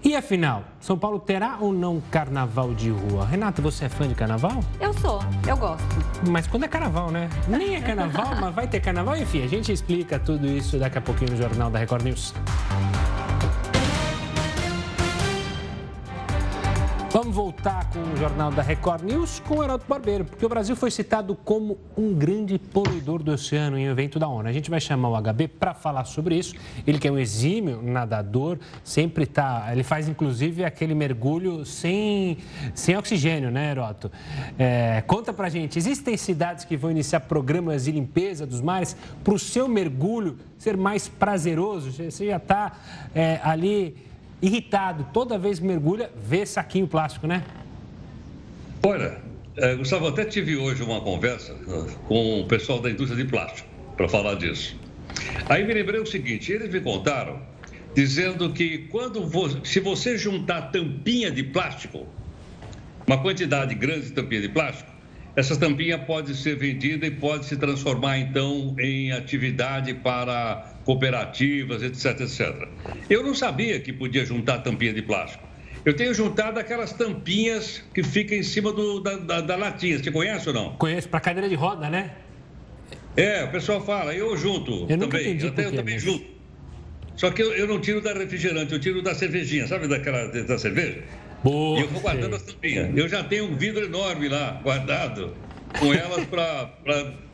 [0.03, 3.25] E afinal, São Paulo terá ou não carnaval de rua?
[3.25, 4.63] Renata, você é fã de carnaval?
[4.79, 5.83] Eu sou, eu gosto.
[6.29, 7.29] Mas quando é carnaval, né?
[7.47, 9.17] Nem é carnaval, mas vai ter carnaval.
[9.17, 12.33] Enfim, a gente explica tudo isso daqui a pouquinho no Jornal da Record News.
[17.09, 20.75] Vamos voltar com o Jornal da Record News com o Heraldo Barbeiro, porque o Brasil
[20.75, 24.47] foi citado como um grande poluidor do oceano em um evento da ONU.
[24.47, 26.53] A gente vai chamar o HB para falar sobre isso.
[26.85, 29.69] Ele que é um exímio nadador, sempre está.
[29.71, 32.39] Ele faz inclusive aquele mergulho sem,
[32.75, 34.11] sem oxigênio, né, Heroto?
[34.59, 39.33] É, conta pra gente, existem cidades que vão iniciar programas de limpeza dos mares para
[39.33, 41.89] o seu mergulho ser mais prazeroso?
[41.91, 42.73] Você já está
[43.15, 44.06] é, ali
[44.41, 47.43] irritado, toda vez que mergulha, vê saquinho plástico, né?
[48.83, 49.17] Olha,
[49.55, 53.67] é, Gustavo, até tive hoje uma conversa uh, com o pessoal da indústria de plástico
[53.95, 54.75] para falar disso.
[55.49, 57.41] Aí me lembrei o seguinte: eles me contaram
[57.95, 59.27] dizendo que quando
[59.65, 62.05] se você juntar tampinha de plástico,
[63.07, 64.91] uma quantidade grande de tampinha de plástico,
[65.35, 72.21] essa tampinha pode ser vendida e pode se transformar então em atividade para cooperativas, etc,
[72.21, 72.65] etc.
[73.09, 75.45] Eu não sabia que podia juntar tampinha de plástico.
[75.83, 80.01] Eu tenho juntado aquelas tampinhas que ficam em cima do, da, da, da latinha.
[80.01, 80.77] Você conhece ou não?
[80.77, 82.11] Conheço, para cadeira de roda, né?
[83.17, 85.37] É, o pessoal fala, eu junto eu também.
[85.37, 86.25] Eu, eu também junto.
[87.17, 90.57] Só que eu, eu, não tiro da refrigerante, eu tiro da cervejinha, sabe daquela da
[90.57, 91.03] cerveja?
[91.43, 92.95] Boa, e eu vou guardando as tampinhas.
[92.95, 95.35] Eu já tenho um vidro enorme lá, guardado,
[95.79, 97.26] com elas para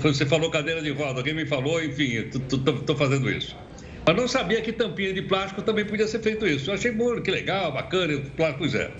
[0.00, 3.56] você falou cadeira de roda, alguém me falou, enfim, estou fazendo isso.
[4.04, 6.70] Mas não sabia que tampinha de plástico também podia ser feito isso.
[6.70, 8.90] Eu achei bom, que legal, bacana, plástico é.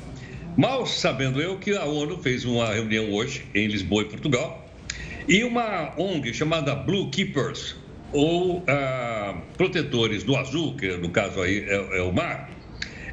[0.56, 4.70] Mal sabendo eu que a ONU fez uma reunião hoje em Lisboa, em Portugal,
[5.26, 7.74] e uma ONG chamada Blue Keepers,
[8.12, 12.50] ou ah, Protetores do Azul, que no caso aí é, é, o mar,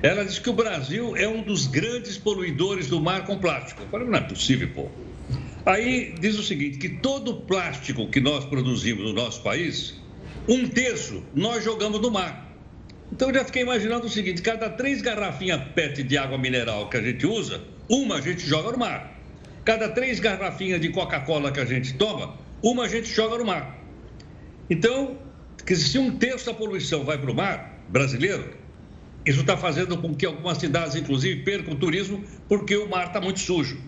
[0.04, 3.82] ela diz que o Brasil é um dos grandes poluidores do mar com plástico.
[3.82, 4.90] Eu falei, não é possível, pô.
[5.66, 9.96] Aí diz o seguinte: que todo o plástico que nós produzimos no nosso país,
[10.48, 12.48] um terço nós jogamos no mar.
[13.12, 16.98] Então eu já fiquei imaginando o seguinte: cada três garrafinhas PET de água mineral que
[16.98, 19.20] a gente usa, uma a gente joga no mar.
[19.66, 23.78] Cada três garrafinhas de Coca-Cola que a gente toma, uma a gente joga no mar.
[24.70, 25.18] Então,
[25.68, 28.58] se um terço da poluição vai para o mar brasileiro,
[29.26, 33.20] isso está fazendo com que algumas cidades, inclusive, percam o turismo porque o mar está
[33.20, 33.80] muito sujo.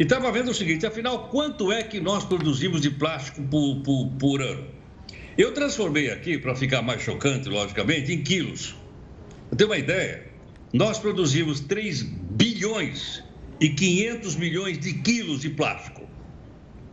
[0.00, 4.08] E estava vendo o seguinte: afinal, quanto é que nós produzimos de plástico por, por,
[4.18, 4.66] por ano?
[5.36, 8.74] Eu transformei aqui, para ficar mais chocante, logicamente, em quilos.
[9.50, 10.26] Eu tenho uma ideia:
[10.72, 13.22] nós produzimos 3 bilhões
[13.60, 16.08] e 500 milhões de quilos de plástico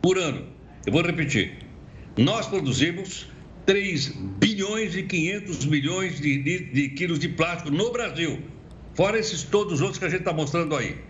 [0.02, 0.46] por ano.
[0.84, 1.60] Eu vou repetir:
[2.14, 3.26] nós produzimos
[3.64, 8.42] 3 bilhões e 500 milhões de, de, de quilos de plástico no Brasil,
[8.92, 11.07] fora esses todos os outros que a gente está mostrando aí.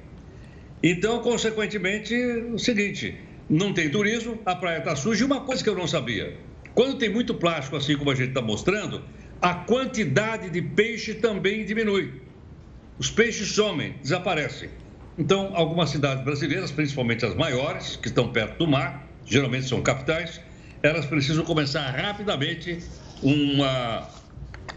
[0.82, 3.16] Então, consequentemente, o seguinte:
[3.48, 5.22] não tem turismo, a praia está suja.
[5.22, 6.36] E uma coisa que eu não sabia:
[6.74, 9.02] quando tem muito plástico, assim como a gente está mostrando,
[9.40, 12.12] a quantidade de peixe também diminui.
[12.98, 14.70] Os peixes somem, desaparecem.
[15.16, 20.40] Então, algumas cidades brasileiras, principalmente as maiores, que estão perto do mar, geralmente são capitais,
[20.82, 22.78] elas precisam começar rapidamente
[23.22, 24.08] uma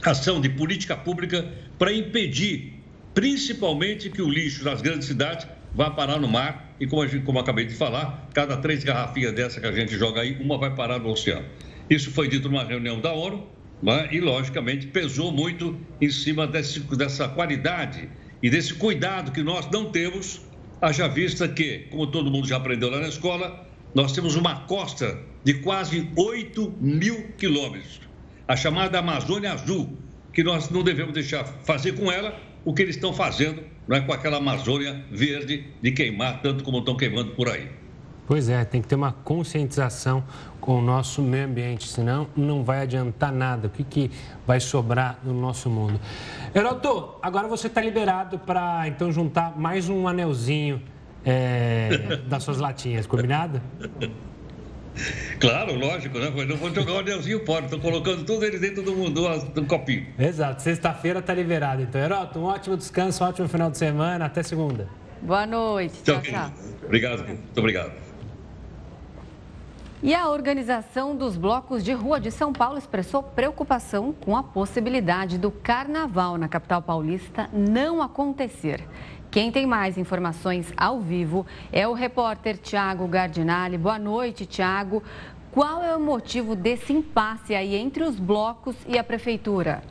[0.04, 2.74] ação de política pública para impedir,
[3.14, 7.40] principalmente, que o lixo das grandes cidades vai parar no mar e, como, gente, como
[7.40, 11.00] acabei de falar, cada três garrafinhas dessa que a gente joga aí, uma vai parar
[11.00, 11.46] no oceano.
[11.90, 13.48] Isso foi dito numa reunião da ONU
[13.82, 14.10] né?
[14.12, 18.10] e, logicamente, pesou muito em cima desse, dessa qualidade
[18.42, 20.42] e desse cuidado que nós não temos,
[20.82, 25.20] haja vista que, como todo mundo já aprendeu lá na escola, nós temos uma costa
[25.44, 28.02] de quase 8 mil quilômetros,
[28.48, 29.98] a chamada Amazônia Azul,
[30.34, 34.02] que nós não devemos deixar fazer com ela o que eles estão fazendo não é
[34.02, 37.70] com aquela Amazônia verde de queimar tanto como estão queimando por aí.
[38.28, 40.24] Pois é, tem que ter uma conscientização
[40.62, 43.68] com o nosso meio ambiente, senão não vai adiantar nada.
[43.68, 44.12] O que, que
[44.48, 46.00] vai sobrar no nosso mundo?
[46.56, 50.82] Heroto, agora você está liberado para então juntar mais um anelzinho
[51.26, 53.62] é, das suas latinhas, combinado?
[55.40, 56.30] Claro, lógico, né?
[56.46, 60.08] Não vou jogar o anelzinho fora, estou colocando tudo ele dentro do, do, do copinho.
[60.20, 61.82] Exato, sexta-feira está liberado.
[61.82, 64.88] Então, Heroto, um ótimo descanso, um ótimo final de semana, até segunda.
[65.22, 66.02] Boa noite.
[66.04, 66.34] Tchau, tchau.
[66.34, 66.52] tchau.
[66.84, 67.92] Obrigado, muito obrigado.
[70.04, 75.38] E a organização dos blocos de rua de São Paulo expressou preocupação com a possibilidade
[75.38, 78.84] do carnaval na capital paulista não acontecer.
[79.32, 83.78] Quem tem mais informações ao vivo é o repórter Tiago Gardinali.
[83.78, 85.02] Boa noite, Tiago.
[85.54, 89.84] Qual é o motivo desse impasse aí entre os blocos e a prefeitura?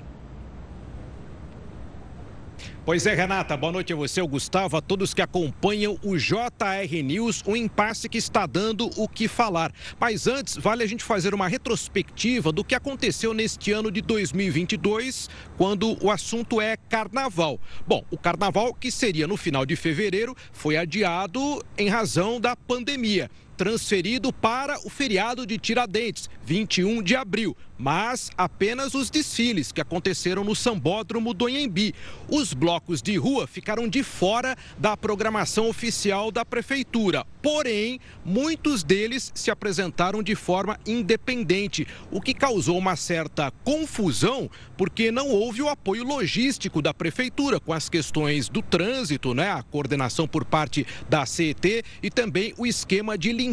[2.83, 7.03] Pois é, Renata, boa noite a você, o Gustavo, a todos que acompanham o JR
[7.05, 9.71] News, um impasse que está dando o que falar.
[10.01, 15.29] Mas antes, vale a gente fazer uma retrospectiva do que aconteceu neste ano de 2022,
[15.59, 17.61] quando o assunto é carnaval.
[17.87, 23.31] Bom, o carnaval, que seria no final de fevereiro, foi adiado em razão da pandemia
[23.61, 30.45] transferido para o feriado de Tiradentes, 21 de abril mas apenas os desfiles que aconteceram
[30.45, 31.95] no Sambódromo do Anhembi.
[32.29, 37.25] Os blocos de rua ficaram de fora da programação oficial da prefeitura.
[37.41, 45.11] Porém, muitos deles se apresentaram de forma independente, o que causou uma certa confusão, porque
[45.11, 50.29] não houve o apoio logístico da prefeitura com as questões do trânsito, né, a coordenação
[50.29, 53.50] por parte da CET e também o esquema de limpeza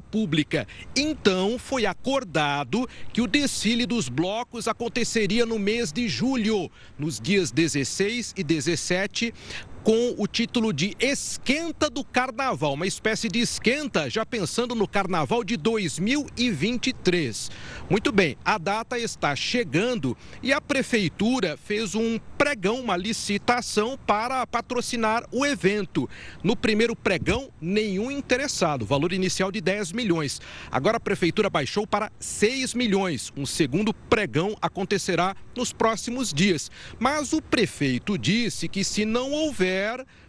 [0.00, 0.66] pública.
[0.96, 7.50] Então, foi acordado que o desfile dos blocos aconteceria no mês de julho, nos dias
[7.50, 9.32] 16 e 17,
[9.82, 15.42] com o título de Esquenta do Carnaval, uma espécie de esquenta, já pensando no Carnaval
[15.42, 17.50] de 2023.
[17.88, 24.46] Muito bem, a data está chegando e a Prefeitura fez um pregão, uma licitação para
[24.46, 26.08] patrocinar o evento.
[26.42, 30.40] No primeiro pregão, nenhum interessado, valor inicial de 10 milhões.
[30.70, 33.32] Agora a Prefeitura baixou para 6 milhões.
[33.36, 36.70] Um segundo pregão acontecerá nos próximos dias.
[36.98, 39.69] Mas o prefeito disse que se não houver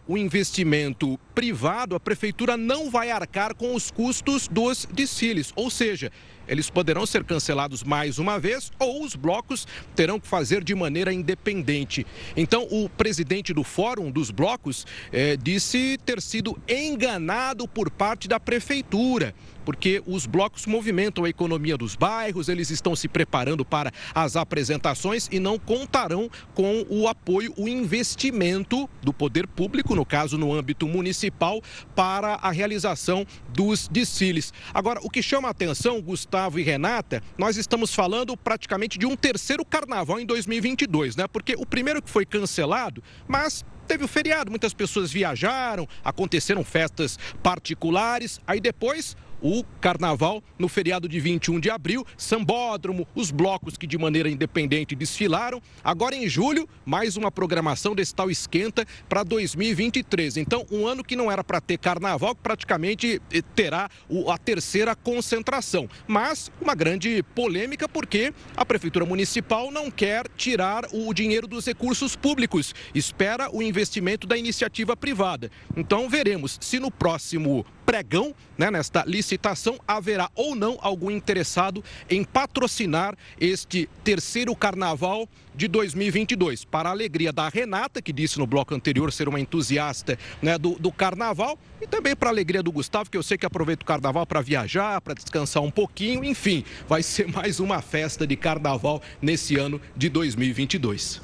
[0.08, 5.54] o investimento privado, a prefeitura não vai arcar com os custos dos desfiles.
[5.56, 6.12] Ou seja,
[6.47, 11.13] eles poderão ser cancelados mais uma vez ou os blocos terão que fazer de maneira
[11.13, 12.06] independente.
[12.36, 18.39] Então, o presidente do Fórum dos Blocos eh, disse ter sido enganado por parte da
[18.39, 19.34] prefeitura
[19.65, 25.28] porque os blocos movimentam a economia dos bairros, eles estão se preparando para as apresentações
[25.32, 30.88] e não contarão com o apoio, o investimento do poder público, no caso no âmbito
[30.88, 31.62] municipal,
[31.95, 34.54] para a realização dos desfiles.
[34.74, 39.15] Agora, o que chama a atenção, Gustavo e Renata, nós estamos falando praticamente de um
[39.15, 41.28] terceiro carnaval em 2022, né?
[41.28, 47.19] Porque o primeiro que foi cancelado, mas teve o feriado, muitas pessoas viajaram, aconteceram festas
[47.43, 53.88] particulares, aí depois o carnaval no feriado de 21 de abril, sambódromo, os blocos que
[53.88, 55.62] de maneira independente desfilaram.
[55.84, 60.38] Agora em julho, mais uma programação desse tal esquenta para 2023.
[60.38, 63.89] Então, um ano que não era para ter carnaval, que praticamente eh, terá
[64.30, 65.89] a terceira concentração.
[66.08, 72.15] Mas uma grande polêmica porque a prefeitura municipal não quer tirar o dinheiro dos recursos
[72.15, 75.49] públicos, espera o investimento da iniciativa privada.
[75.75, 82.24] Então, veremos se no próximo pregão, né, nesta licitação, haverá ou não algum interessado em
[82.24, 86.65] patrocinar este terceiro carnaval de 2022.
[86.65, 90.76] Para a alegria da Renata, que disse no bloco anterior ser uma entusiasta né, do,
[90.80, 93.86] do carnaval, e também para a alegria do Gustavo, que eu sei que aproveita o
[93.86, 99.02] carnaval para viajar, para descansar um pouquinho, enfim, vai ser mais uma festa de carnaval
[99.22, 101.22] nesse ano de 2022.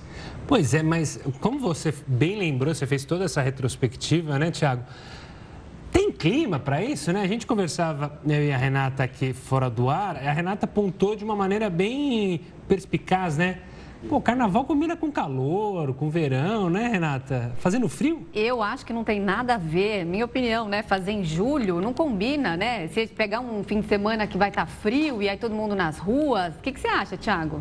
[0.47, 4.83] Pois é, mas como você bem lembrou, você fez toda essa retrospectiva, né, Tiago?
[5.97, 7.23] Tem clima para isso, né?
[7.23, 11.23] A gente conversava, eu e a Renata aqui fora do ar, a Renata apontou de
[11.23, 13.61] uma maneira bem perspicaz, né?
[14.07, 17.51] Pô, carnaval combina com calor, com verão, né, Renata?
[17.57, 18.27] Fazendo frio?
[18.31, 20.83] Eu acho que não tem nada a ver, minha opinião, né?
[20.83, 22.87] Fazer em julho não combina, né?
[22.89, 25.73] Se pegar um fim de semana que vai estar tá frio e aí todo mundo
[25.73, 27.59] nas ruas, o que, que você acha, Thiago?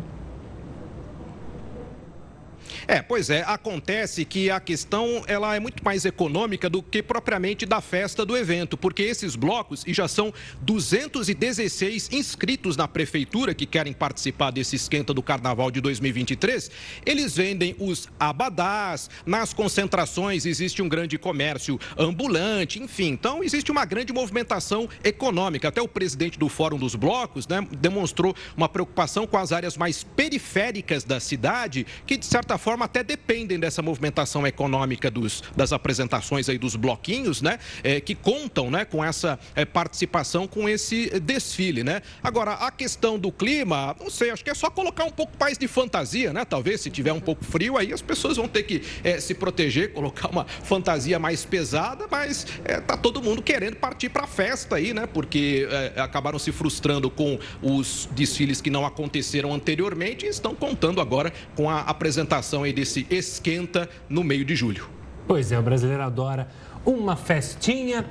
[2.87, 7.65] É, pois é, acontece que a questão ela é muito mais econômica do que propriamente
[7.65, 13.65] da festa do evento, porque esses blocos, e já são 216 inscritos na prefeitura que
[13.65, 16.71] querem participar desse esquenta do carnaval de 2023,
[17.05, 23.83] eles vendem os abadás, nas concentrações existe um grande comércio ambulante, enfim, então existe uma
[23.83, 25.67] grande movimentação econômica.
[25.67, 30.03] Até o presidente do Fórum dos Blocos né, demonstrou uma preocupação com as áreas mais
[30.03, 35.73] periféricas da cidade, que de certa forma forma até dependem dessa movimentação econômica dos, das
[35.73, 37.57] apresentações aí dos bloquinhos, né?
[37.83, 42.01] É, que contam, né, com essa é, participação, com esse desfile, né?
[42.21, 45.57] Agora, a questão do clima, não sei, acho que é só colocar um pouco mais
[45.57, 46.45] de fantasia, né?
[46.45, 49.91] Talvez se tiver um pouco frio aí as pessoas vão ter que é, se proteger,
[49.97, 54.75] colocar uma fantasia mais pesada, mas é, tá todo mundo querendo partir para a festa
[54.75, 55.07] aí, né?
[55.07, 61.01] Porque é, acabaram se frustrando com os desfiles que não aconteceram anteriormente e estão contando
[61.01, 64.87] agora com a apresentação aí desse esquenta no meio de julho.
[65.27, 66.47] Pois é, o brasileiro adora
[66.85, 68.05] uma festinha.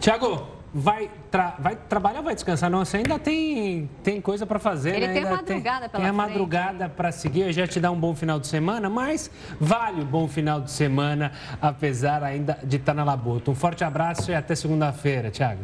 [0.00, 2.68] Tiago, vai, tra vai trabalhar ou vai descansar?
[2.68, 5.12] Não, você ainda tem, tem coisa para fazer, Ele né?
[5.14, 6.16] tem ainda a madrugada tem, pela Tem a frente.
[6.16, 10.04] madrugada para seguir, eu já te dar um bom final de semana, mas vale o
[10.04, 11.32] bom final de semana,
[11.62, 13.50] apesar ainda de estar na labuta.
[13.50, 15.62] Um forte abraço e até segunda-feira, Thiago.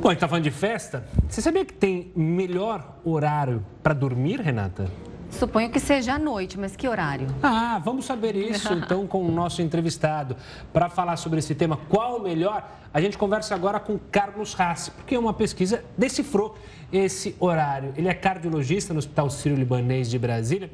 [0.00, 1.06] Bom, a gente tá falando de festa.
[1.28, 4.90] Você sabia que tem melhor horário para dormir, Renata?
[5.38, 7.26] Suponho que seja à noite, mas que horário?
[7.42, 10.36] Ah, vamos saber isso então com o nosso entrevistado.
[10.72, 14.92] Para falar sobre esse tema, qual o melhor, a gente conversa agora com Carlos Rassi,
[14.92, 16.56] porque uma pesquisa decifrou
[16.92, 17.92] esse horário.
[17.96, 20.70] Ele é cardiologista no Hospital Sírio-Libanês de Brasília.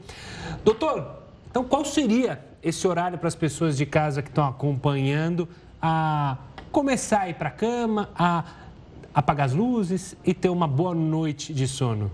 [0.63, 5.49] Doutor, então qual seria esse horário para as pessoas de casa que estão acompanhando
[5.81, 6.37] a
[6.71, 8.45] começar a ir para a cama, a
[9.15, 12.11] apagar as luzes e ter uma boa noite de sono?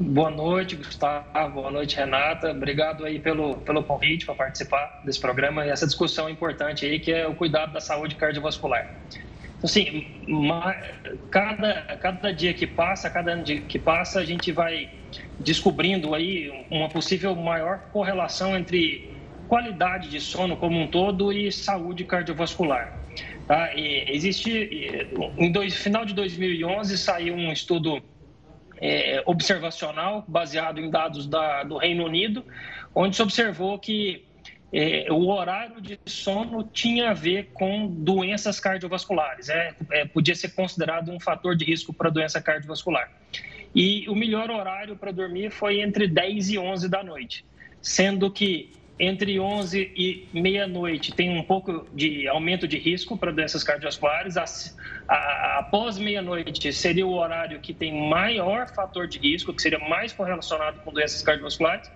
[0.00, 1.50] Boa noite, Gustavo.
[1.50, 2.52] Boa noite, Renata.
[2.52, 7.10] Obrigado aí pelo, pelo convite para participar desse programa e essa discussão importante aí, que
[7.10, 8.94] é o cuidado da saúde cardiovascular.
[9.08, 10.06] Então, assim,
[11.32, 14.88] cada, cada dia que passa, cada ano que passa, a gente vai
[15.40, 19.12] descobrindo aí uma possível maior correlação entre
[19.48, 22.96] qualidade de sono como um todo e saúde cardiovascular.
[23.48, 23.74] Tá?
[23.74, 28.00] E existe, em dois, final de 2011, saiu um estudo
[28.80, 32.44] é, observacional baseado em dados da, do Reino Unido,
[32.94, 34.24] onde se observou que
[34.72, 40.50] é, o horário de sono tinha a ver com doenças cardiovasculares, é, é, podia ser
[40.50, 43.10] considerado um fator de risco para doença cardiovascular.
[43.74, 47.44] E o melhor horário para dormir foi entre 10 e 11 da noite,
[47.80, 53.62] sendo que entre 11 e meia-noite tem um pouco de aumento de risco para doenças
[53.62, 54.36] cardiovasculares.
[55.56, 60.80] Após meia-noite seria o horário que tem maior fator de risco, que seria mais correlacionado
[60.80, 61.88] com doenças cardiovasculares.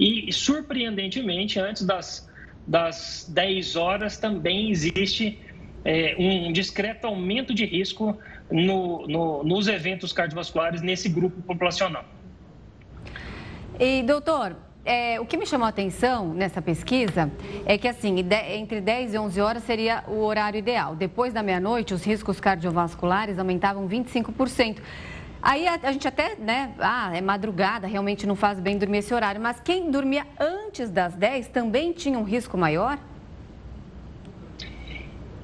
[0.00, 2.28] E, surpreendentemente, antes das,
[2.66, 5.38] das 10 horas também existe
[5.84, 8.18] é, um discreto aumento de risco
[8.50, 12.04] no- no- nos eventos cardiovasculares nesse grupo populacional.
[13.78, 14.56] E, doutor,
[14.88, 17.30] é, o que me chamou a atenção nessa pesquisa
[17.66, 20.96] é que, assim, entre 10 e 11 horas seria o horário ideal.
[20.96, 24.78] Depois da meia-noite, os riscos cardiovasculares aumentavam 25%.
[25.42, 29.12] Aí a, a gente até, né, ah, é madrugada, realmente não faz bem dormir esse
[29.12, 32.98] horário, mas quem dormia antes das 10 também tinha um risco maior?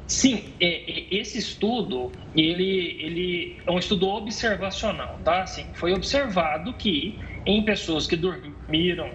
[0.07, 5.43] Sim, é, é, esse estudo, ele, ele é um estudo observacional, tá?
[5.43, 9.11] Assim, foi observado que em pessoas que dormiram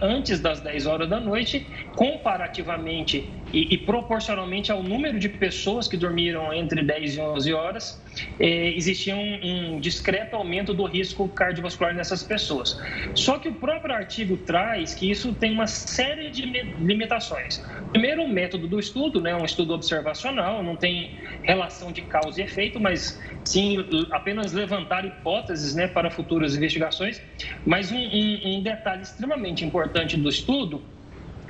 [0.00, 5.96] antes das 10 horas da noite, comparativamente e, e proporcionalmente ao número de pessoas que
[5.96, 8.03] dormiram entre 10 e 11 horas,
[8.38, 12.76] eh, existia um, um discreto aumento do risco cardiovascular nessas pessoas.
[13.14, 17.62] Só que o próprio artigo traz que isso tem uma série de li- limitações.
[17.92, 21.12] Primeiro, o método do estudo, né, um estudo observacional, não tem
[21.42, 23.76] relação de causa e efeito, mas sim
[24.10, 27.22] apenas levantar hipóteses né, para futuras investigações.
[27.64, 30.84] Mas um, um- um detalhe extremamente importante do estudo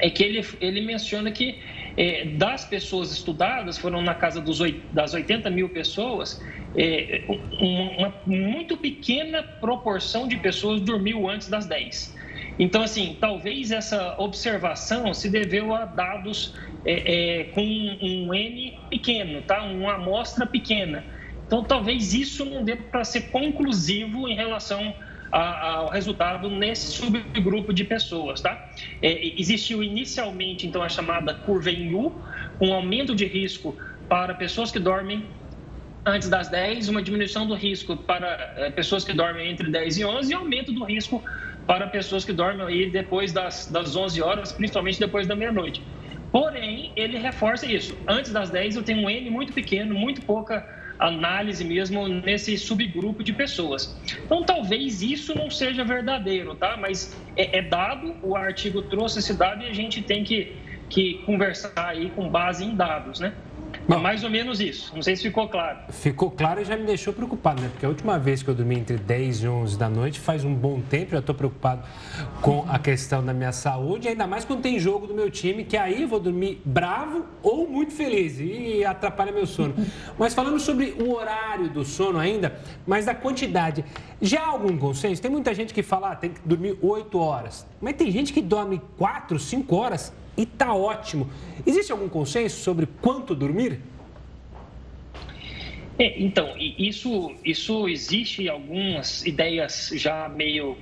[0.00, 1.58] é que ele, ele menciona que
[1.96, 4.58] eh, das pessoas estudadas, foram na casa dos,
[4.92, 6.38] das 80 mil pessoas,
[6.76, 7.24] eh,
[7.60, 12.14] um- uma muito pequena proporção de pessoas dormiu antes das 10.
[12.58, 19.42] Então, assim, talvez essa observação se deveu a dados eh, eh, com um N pequeno,
[19.42, 19.62] tá?
[19.64, 21.04] uma amostra pequena.
[21.46, 24.94] Então, talvez isso não dê para ser conclusivo em relação
[25.34, 28.68] ao resultado nesse subgrupo de pessoas, tá?
[29.02, 32.14] É, existiu inicialmente, então, a chamada curva em U,
[32.60, 33.76] um aumento de risco
[34.08, 35.26] para pessoas que dormem
[36.06, 40.04] antes das 10, uma diminuição do risco para eh, pessoas que dormem entre 10 e
[40.04, 41.24] 11 e aumento do risco
[41.66, 45.82] para pessoas que dormem aí depois das, das 11 horas, principalmente depois da meia-noite.
[46.30, 47.96] Porém, ele reforça isso.
[48.06, 53.22] Antes das 10 eu tenho um N muito pequeno, muito pouca análise mesmo nesse subgrupo
[53.22, 53.96] de pessoas.
[54.24, 56.76] Então, talvez isso não seja verdadeiro, tá?
[56.76, 60.56] Mas é, é dado, o artigo trouxe esse dado e a gente tem que,
[60.88, 63.34] que conversar aí com base em dados, né?
[63.86, 64.92] É mais ou menos isso.
[64.94, 65.78] Não sei se ficou claro.
[65.90, 67.68] Ficou claro e já me deixou preocupado, né?
[67.70, 70.54] Porque a última vez que eu dormi entre 10 e 11 da noite faz um
[70.54, 71.82] bom tempo, já estou preocupado
[72.40, 75.76] com a questão da minha saúde, ainda mais quando tem jogo do meu time, que
[75.76, 79.74] aí eu vou dormir bravo ou muito feliz e atrapalha meu sono.
[80.18, 83.84] Mas falando sobre o horário do sono ainda, mas da quantidade,
[84.20, 85.20] já há algum consenso?
[85.20, 88.40] Tem muita gente que fala, ah, tem que dormir 8 horas, mas tem gente que
[88.40, 91.30] dorme 4, 5 horas e tá ótimo.
[91.66, 93.80] Existe algum consenso sobre quanto dormir?
[95.98, 100.76] É, então, isso, isso existe algumas ideias já meio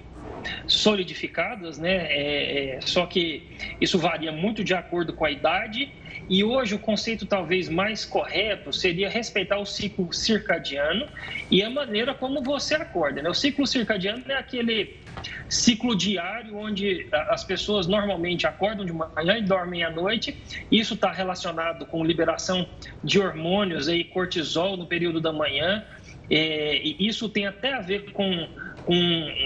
[0.67, 2.07] solidificadas, né?
[2.11, 3.43] É, é, só que
[3.81, 5.93] isso varia muito de acordo com a idade
[6.29, 11.07] E hoje o conceito talvez mais correto seria respeitar o ciclo circadiano
[11.51, 13.23] e a maneira como você acorda.
[13.23, 13.29] Né?
[13.29, 14.97] O ciclo circadiano é aquele
[15.49, 20.37] ciclo diário onde as pessoas normalmente acordam de manhã e dormem à noite.
[20.71, 22.67] Isso está relacionado com liberação
[23.05, 25.85] de hormônios aí, cortisol no período da manhã.
[26.31, 28.49] É, e isso tem até a ver com,
[28.85, 28.95] com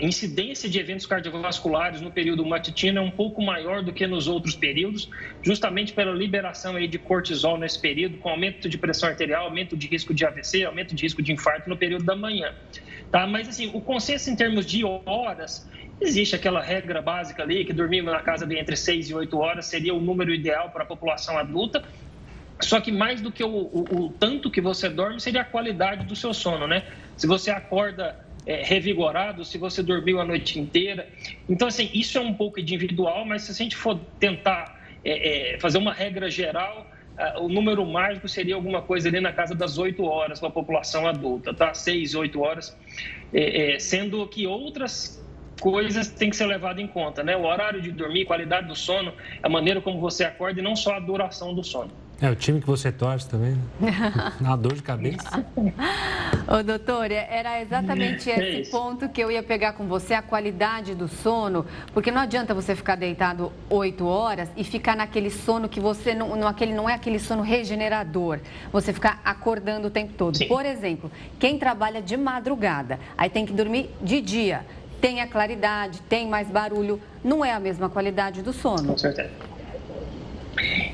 [0.01, 4.55] incidência de eventos cardiovasculares no período matutino é um pouco maior do que nos outros
[4.55, 5.11] períodos,
[5.43, 9.89] justamente pela liberação aí de cortisol nesse período, com aumento de pressão arterial, aumento de
[9.89, 12.55] risco de AVC, aumento de risco de infarto no período da manhã.
[13.11, 13.27] Tá?
[13.27, 15.69] Mas, assim, o consenso em termos de horas,
[16.01, 19.67] existe aquela regra básica ali, que dormir na casa de entre 6 e 8 horas
[19.67, 21.83] seria o número ideal para a população adulta,
[22.61, 26.07] só que mais do que o, o, o, tanto que você dorme, seria a qualidade
[26.07, 26.85] do seu sono, né?
[27.17, 31.07] Se você acorda é, revigorado, se você dormiu a noite inteira.
[31.49, 35.59] Então, assim, isso é um pouco individual, mas se a gente for tentar é, é,
[35.59, 36.91] fazer uma regra geral,
[37.41, 41.07] o número mágico seria alguma coisa ali na casa das 8 horas para a população
[41.07, 41.73] adulta, tá?
[41.73, 42.77] 6, 8 horas,
[43.33, 45.23] é, é, sendo que outras
[45.61, 47.37] coisas têm que ser levadas em conta, né?
[47.37, 49.13] O horário de dormir, qualidade do sono,
[49.43, 51.91] a maneira como você acorda e não só a duração do sono.
[52.21, 53.59] É o time que você torce também.
[53.81, 53.93] Né?
[54.41, 55.45] Uma dor de cabeça.
[56.49, 60.95] Ô, doutor, era exatamente é esse ponto que eu ia pegar com você, a qualidade
[60.95, 65.81] do sono, porque não adianta você ficar deitado oito horas e ficar naquele sono que
[65.81, 68.39] você não, não, aquele, não é aquele sono regenerador,
[68.73, 70.37] você ficar acordando o tempo todo.
[70.37, 70.47] Sim.
[70.47, 74.65] Por exemplo, quem trabalha de madrugada, aí tem que dormir de dia,
[75.01, 78.91] tem a claridade, tem mais barulho, não é a mesma qualidade do sono.
[78.91, 79.56] Com certeza.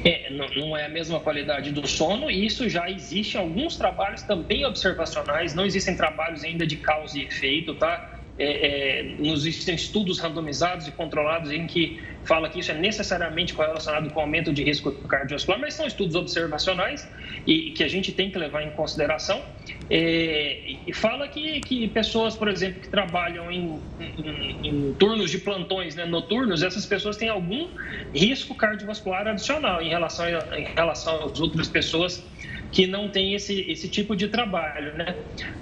[0.05, 4.22] É, não é a mesma qualidade do sono e isso já existe em alguns trabalhos
[4.22, 8.12] também observacionais, não existem trabalhos ainda de causa e efeito, tá?
[8.39, 13.53] É, é, nos existem estudos randomizados e controlados em que fala que isso é necessariamente
[13.53, 17.07] correlacionado com aumento de risco cardiovascular, mas são estudos observacionais
[17.47, 19.43] e que a gente tem que levar em consideração.
[19.91, 25.39] É, e fala que, que pessoas, por exemplo, que trabalham em, em, em turnos de
[25.39, 27.68] plantões né, noturnos, essas pessoas têm algum
[28.14, 32.24] risco cardiovascular adicional em relação, a, em relação às outras pessoas
[32.73, 34.95] que não tem esse, esse tipo de trabalho.
[34.95, 35.14] Né?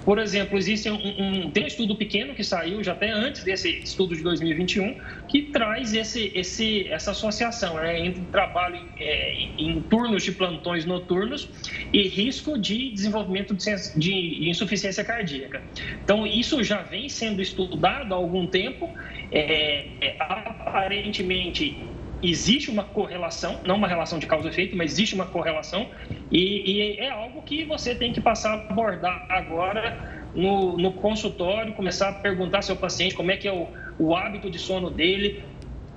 [0.05, 3.69] Por exemplo, existe um, um, tem um estudo pequeno que saiu já até antes desse
[3.83, 4.95] estudo de 2021
[5.27, 10.85] que traz esse, esse, essa associação né, entre trabalho em, é, em turnos de plantões
[10.85, 11.49] noturnos
[11.91, 15.61] e risco de desenvolvimento de, de insuficiência cardíaca.
[16.03, 18.89] Então, isso já vem sendo estudado há algum tempo.
[19.33, 21.77] É, é, aparentemente
[22.21, 25.89] existe uma correlação, não uma relação de causa e efeito, mas existe uma correlação.
[26.31, 31.73] E, e, é algo que você tem que passar a abordar agora no, no consultório,
[31.73, 33.67] começar a perguntar seu paciente como é que é o,
[33.97, 35.43] o hábito de sono dele,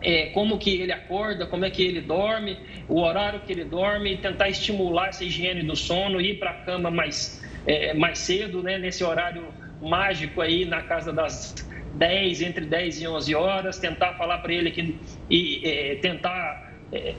[0.01, 2.59] é, como que ele acorda, como é que ele dorme,
[2.89, 6.91] o horário que ele dorme, tentar estimular essa higiene do sono, ir para a cama
[6.91, 9.45] mais, é, mais cedo, né, nesse horário
[9.81, 11.55] mágico aí na casa das
[11.95, 14.99] 10, entre 10 e 11 horas, tentar falar para ele que,
[15.31, 17.15] e é, tentar é,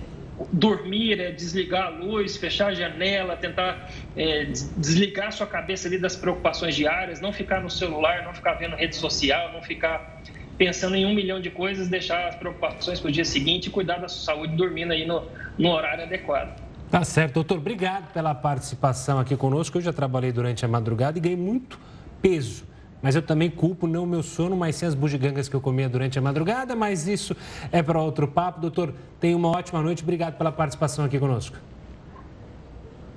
[0.51, 4.45] dormir, é, desligar a luz, fechar a janela, tentar é,
[4.77, 8.75] desligar a sua cabeça ali das preocupações diárias, não ficar no celular, não ficar vendo
[8.75, 10.21] rede social, não ficar
[10.57, 13.97] pensando em um milhão de coisas, deixar as preocupações para o dia seguinte e cuidar
[13.97, 15.23] da sua saúde dormindo aí no,
[15.57, 16.61] no horário adequado.
[16.89, 17.57] Tá certo, doutor.
[17.57, 19.77] Obrigado pela participação aqui conosco.
[19.77, 21.79] Eu já trabalhei durante a madrugada e ganhei muito
[22.21, 22.65] peso
[23.05, 25.87] mas eu também culpo não o meu sono, mas sim as bugigangas que eu comia
[25.87, 26.75] durante a madrugada.
[26.75, 27.37] Mas isso
[27.71, 28.59] é para outro papo.
[28.59, 30.01] Doutor, tenha uma ótima noite.
[30.01, 31.55] Obrigado pela participação aqui conosco.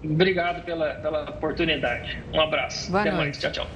[0.04, 2.22] Obrigado pela, pela oportunidade.
[2.34, 2.90] Um abraço.
[2.90, 3.24] Boa Até noite.
[3.24, 3.38] mais.
[3.38, 3.66] Tchau, tchau.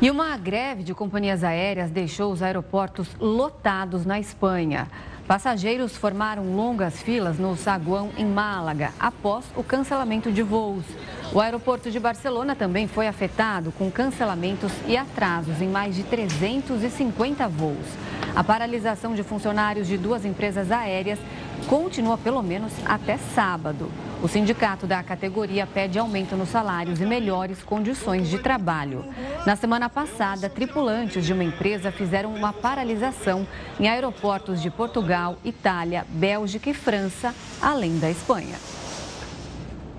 [0.00, 4.88] E uma greve de companhias aéreas deixou os aeroportos lotados na Espanha.
[5.30, 10.84] Passageiros formaram longas filas no saguão em Málaga após o cancelamento de voos.
[11.32, 17.46] O aeroporto de Barcelona também foi afetado com cancelamentos e atrasos em mais de 350
[17.46, 17.86] voos.
[18.34, 21.20] A paralisação de funcionários de duas empresas aéreas
[21.66, 23.90] continua pelo menos até sábado.
[24.22, 29.04] O sindicato da categoria pede aumento nos salários e melhores condições de trabalho.
[29.46, 33.46] Na semana passada, tripulantes de uma empresa fizeram uma paralisação
[33.78, 38.56] em aeroportos de Portugal, Itália, Bélgica e França, além da Espanha.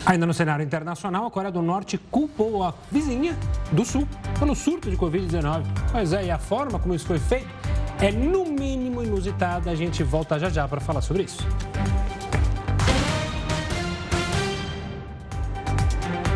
[0.05, 3.35] Ainda no cenário internacional, a Coreia do Norte culpou a vizinha
[3.71, 4.07] do Sul
[4.39, 5.63] pelo surto de Covid-19.
[5.91, 7.60] Pois é, e a forma como isso foi feito
[8.01, 9.69] é no mínimo inusitada.
[9.69, 11.45] A gente volta já já para falar sobre isso.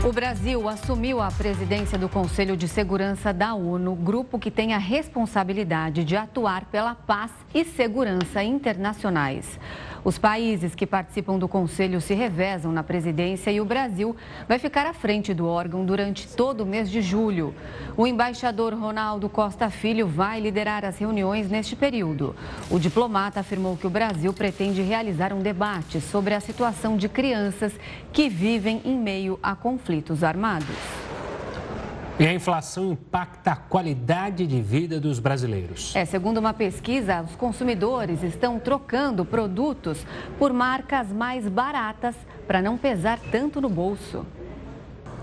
[0.07, 4.77] O Brasil assumiu a presidência do Conselho de Segurança da ONU, grupo que tem a
[4.77, 9.59] responsabilidade de atuar pela paz e segurança internacionais.
[10.05, 14.15] Os países que participam do Conselho se revezam na presidência e o Brasil
[14.47, 17.55] vai ficar à frente do órgão durante todo o mês de julho.
[17.97, 22.35] O embaixador Ronaldo Costa Filho vai liderar as reuniões neste período.
[22.69, 27.73] O diplomata afirmou que o Brasil pretende realizar um debate sobre a situação de crianças
[28.13, 31.14] que vivem em meio a conflitos armados.
[32.17, 35.93] E a inflação impacta a qualidade de vida dos brasileiros.
[35.93, 40.05] É, segundo uma pesquisa, os consumidores estão trocando produtos
[40.39, 42.15] por marcas mais baratas
[42.47, 44.25] para não pesar tanto no bolso.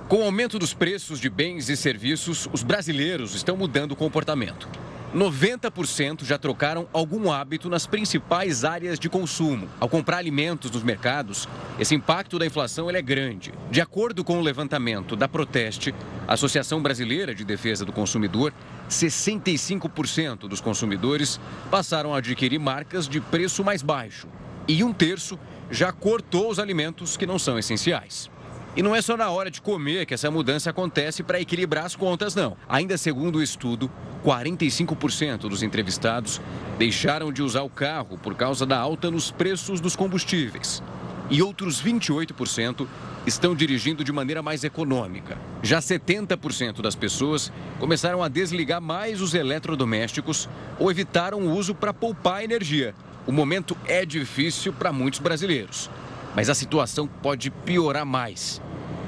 [0.06, 4.68] Com o aumento dos preços de bens e serviços, os brasileiros estão mudando o comportamento.
[5.14, 9.68] 90% já trocaram algum hábito nas principais áreas de consumo.
[9.78, 11.46] Ao comprar alimentos nos mercados,
[11.78, 13.52] esse impacto da inflação é grande.
[13.70, 15.94] De acordo com o levantamento da Proteste,
[16.26, 18.54] Associação Brasileira de Defesa do Consumidor,
[18.88, 21.38] 65% dos consumidores
[21.70, 24.26] passaram a adquirir marcas de preço mais baixo.
[24.66, 25.38] E um terço
[25.70, 28.30] já cortou os alimentos que não são essenciais.
[28.74, 31.94] E não é só na hora de comer que essa mudança acontece para equilibrar as
[31.94, 32.56] contas, não.
[32.66, 33.90] Ainda segundo o estudo,
[34.24, 36.40] 45% dos entrevistados
[36.78, 40.82] deixaram de usar o carro por causa da alta nos preços dos combustíveis.
[41.30, 42.86] E outros 28%
[43.26, 45.38] estão dirigindo de maneira mais econômica.
[45.62, 50.48] Já 70% das pessoas começaram a desligar mais os eletrodomésticos
[50.78, 52.94] ou evitaram o uso para poupar energia.
[53.26, 55.88] O momento é difícil para muitos brasileiros
[56.34, 58.60] mas a situação pode piorar mais.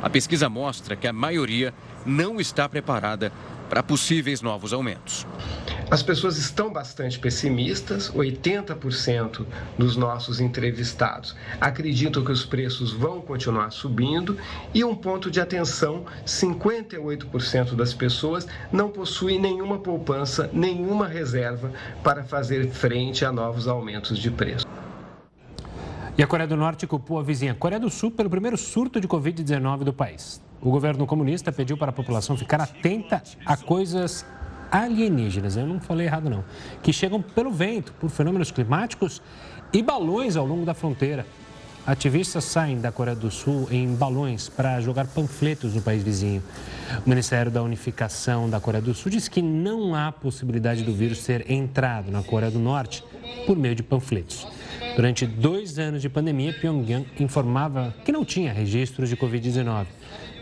[0.02, 1.72] A pesquisa mostra que a maioria
[2.04, 3.32] não está preparada
[3.74, 5.26] para possíveis novos aumentos.
[5.90, 9.44] As pessoas estão bastante pessimistas, 80%
[9.76, 14.38] dos nossos entrevistados acreditam que os preços vão continuar subindo
[14.72, 21.72] e um ponto de atenção, 58% das pessoas não possuem nenhuma poupança, nenhuma reserva
[22.04, 24.64] para fazer frente a novos aumentos de preço.
[26.16, 29.08] E a Coreia do Norte culpou a vizinha Coreia do Sul pelo primeiro surto de
[29.08, 30.40] Covid-19 do país.
[30.60, 34.24] O governo comunista pediu para a população ficar atenta a coisas
[34.70, 36.44] alienígenas, eu não falei errado não,
[36.84, 39.20] que chegam pelo vento, por fenômenos climáticos
[39.72, 41.26] e balões ao longo da fronteira.
[41.84, 46.42] Ativistas saem da Coreia do Sul em balões para jogar panfletos no país vizinho.
[47.04, 51.24] O Ministério da Unificação da Coreia do Sul diz que não há possibilidade do vírus
[51.24, 53.04] ter entrado na Coreia do Norte
[53.46, 54.46] por meio de panfletos.
[54.96, 59.86] Durante dois anos de pandemia, Pyongyang informava que não tinha registros de Covid-19.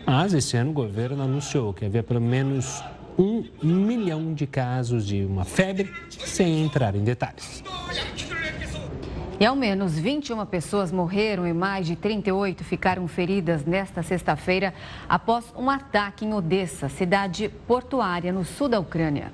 [0.06, 2.84] Mas esse ano o governo anunciou que havia pelo menos
[3.18, 7.62] um milhão de casos de uma febre, sem entrar em detalhes.
[9.40, 14.74] E ao menos 21 pessoas morreram e mais de 38 ficaram feridas nesta sexta-feira
[15.08, 19.32] após um ataque em Odessa, cidade portuária no sul da Ucrânia.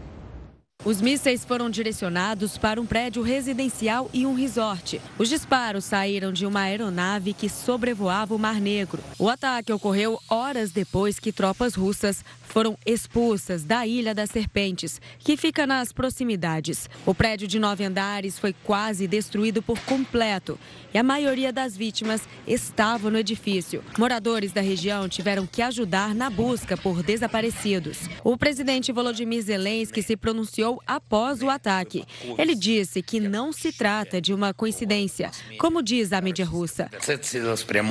[0.88, 4.98] Os mísseis foram direcionados para um prédio residencial e um resort.
[5.18, 9.04] Os disparos saíram de uma aeronave que sobrevoava o Mar Negro.
[9.18, 15.36] O ataque ocorreu horas depois que tropas russas foram expulsas da Ilha das Serpentes, que
[15.36, 16.88] fica nas proximidades.
[17.04, 20.58] O prédio de nove andares foi quase destruído por completo
[20.92, 23.84] e a maioria das vítimas estava no edifício.
[23.98, 27.98] Moradores da região tiveram que ajudar na busca por desaparecidos.
[28.24, 32.04] O presidente Volodymyr Zelensky se pronunciou após o ataque.
[32.38, 36.90] Ele disse que não se trata de uma coincidência, como diz a mídia russa.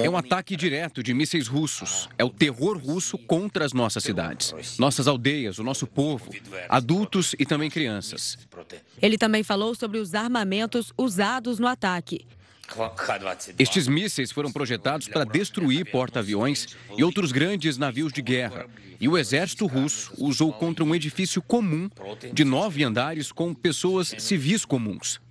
[0.03, 2.09] É um ataque direto de mísseis russos.
[2.17, 4.46] É o terror russo contra as nossas cidades
[4.77, 6.29] nossas aldeias, o nosso povo,
[6.69, 8.37] adultos e também crianças.
[9.01, 12.25] Ele também falou sobre os armamentos usados no ataque.
[13.57, 18.67] Estes mísseis foram projetados para destruir porta-aviões e outros grandes navios de guerra.
[18.99, 21.89] E o exército russo usou contra um edifício comum
[22.33, 25.21] de nove andares com pessoas civis comuns.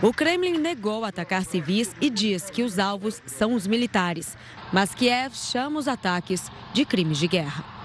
[0.00, 4.36] O Kremlin negou atacar civis e diz que os alvos são os militares.
[4.72, 7.81] Mas Kiev chama os ataques de crimes de guerra.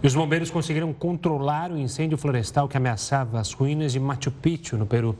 [0.00, 4.76] E os bombeiros conseguiram controlar o incêndio florestal que ameaçava as ruínas de Machu Picchu,
[4.76, 5.18] no Peru.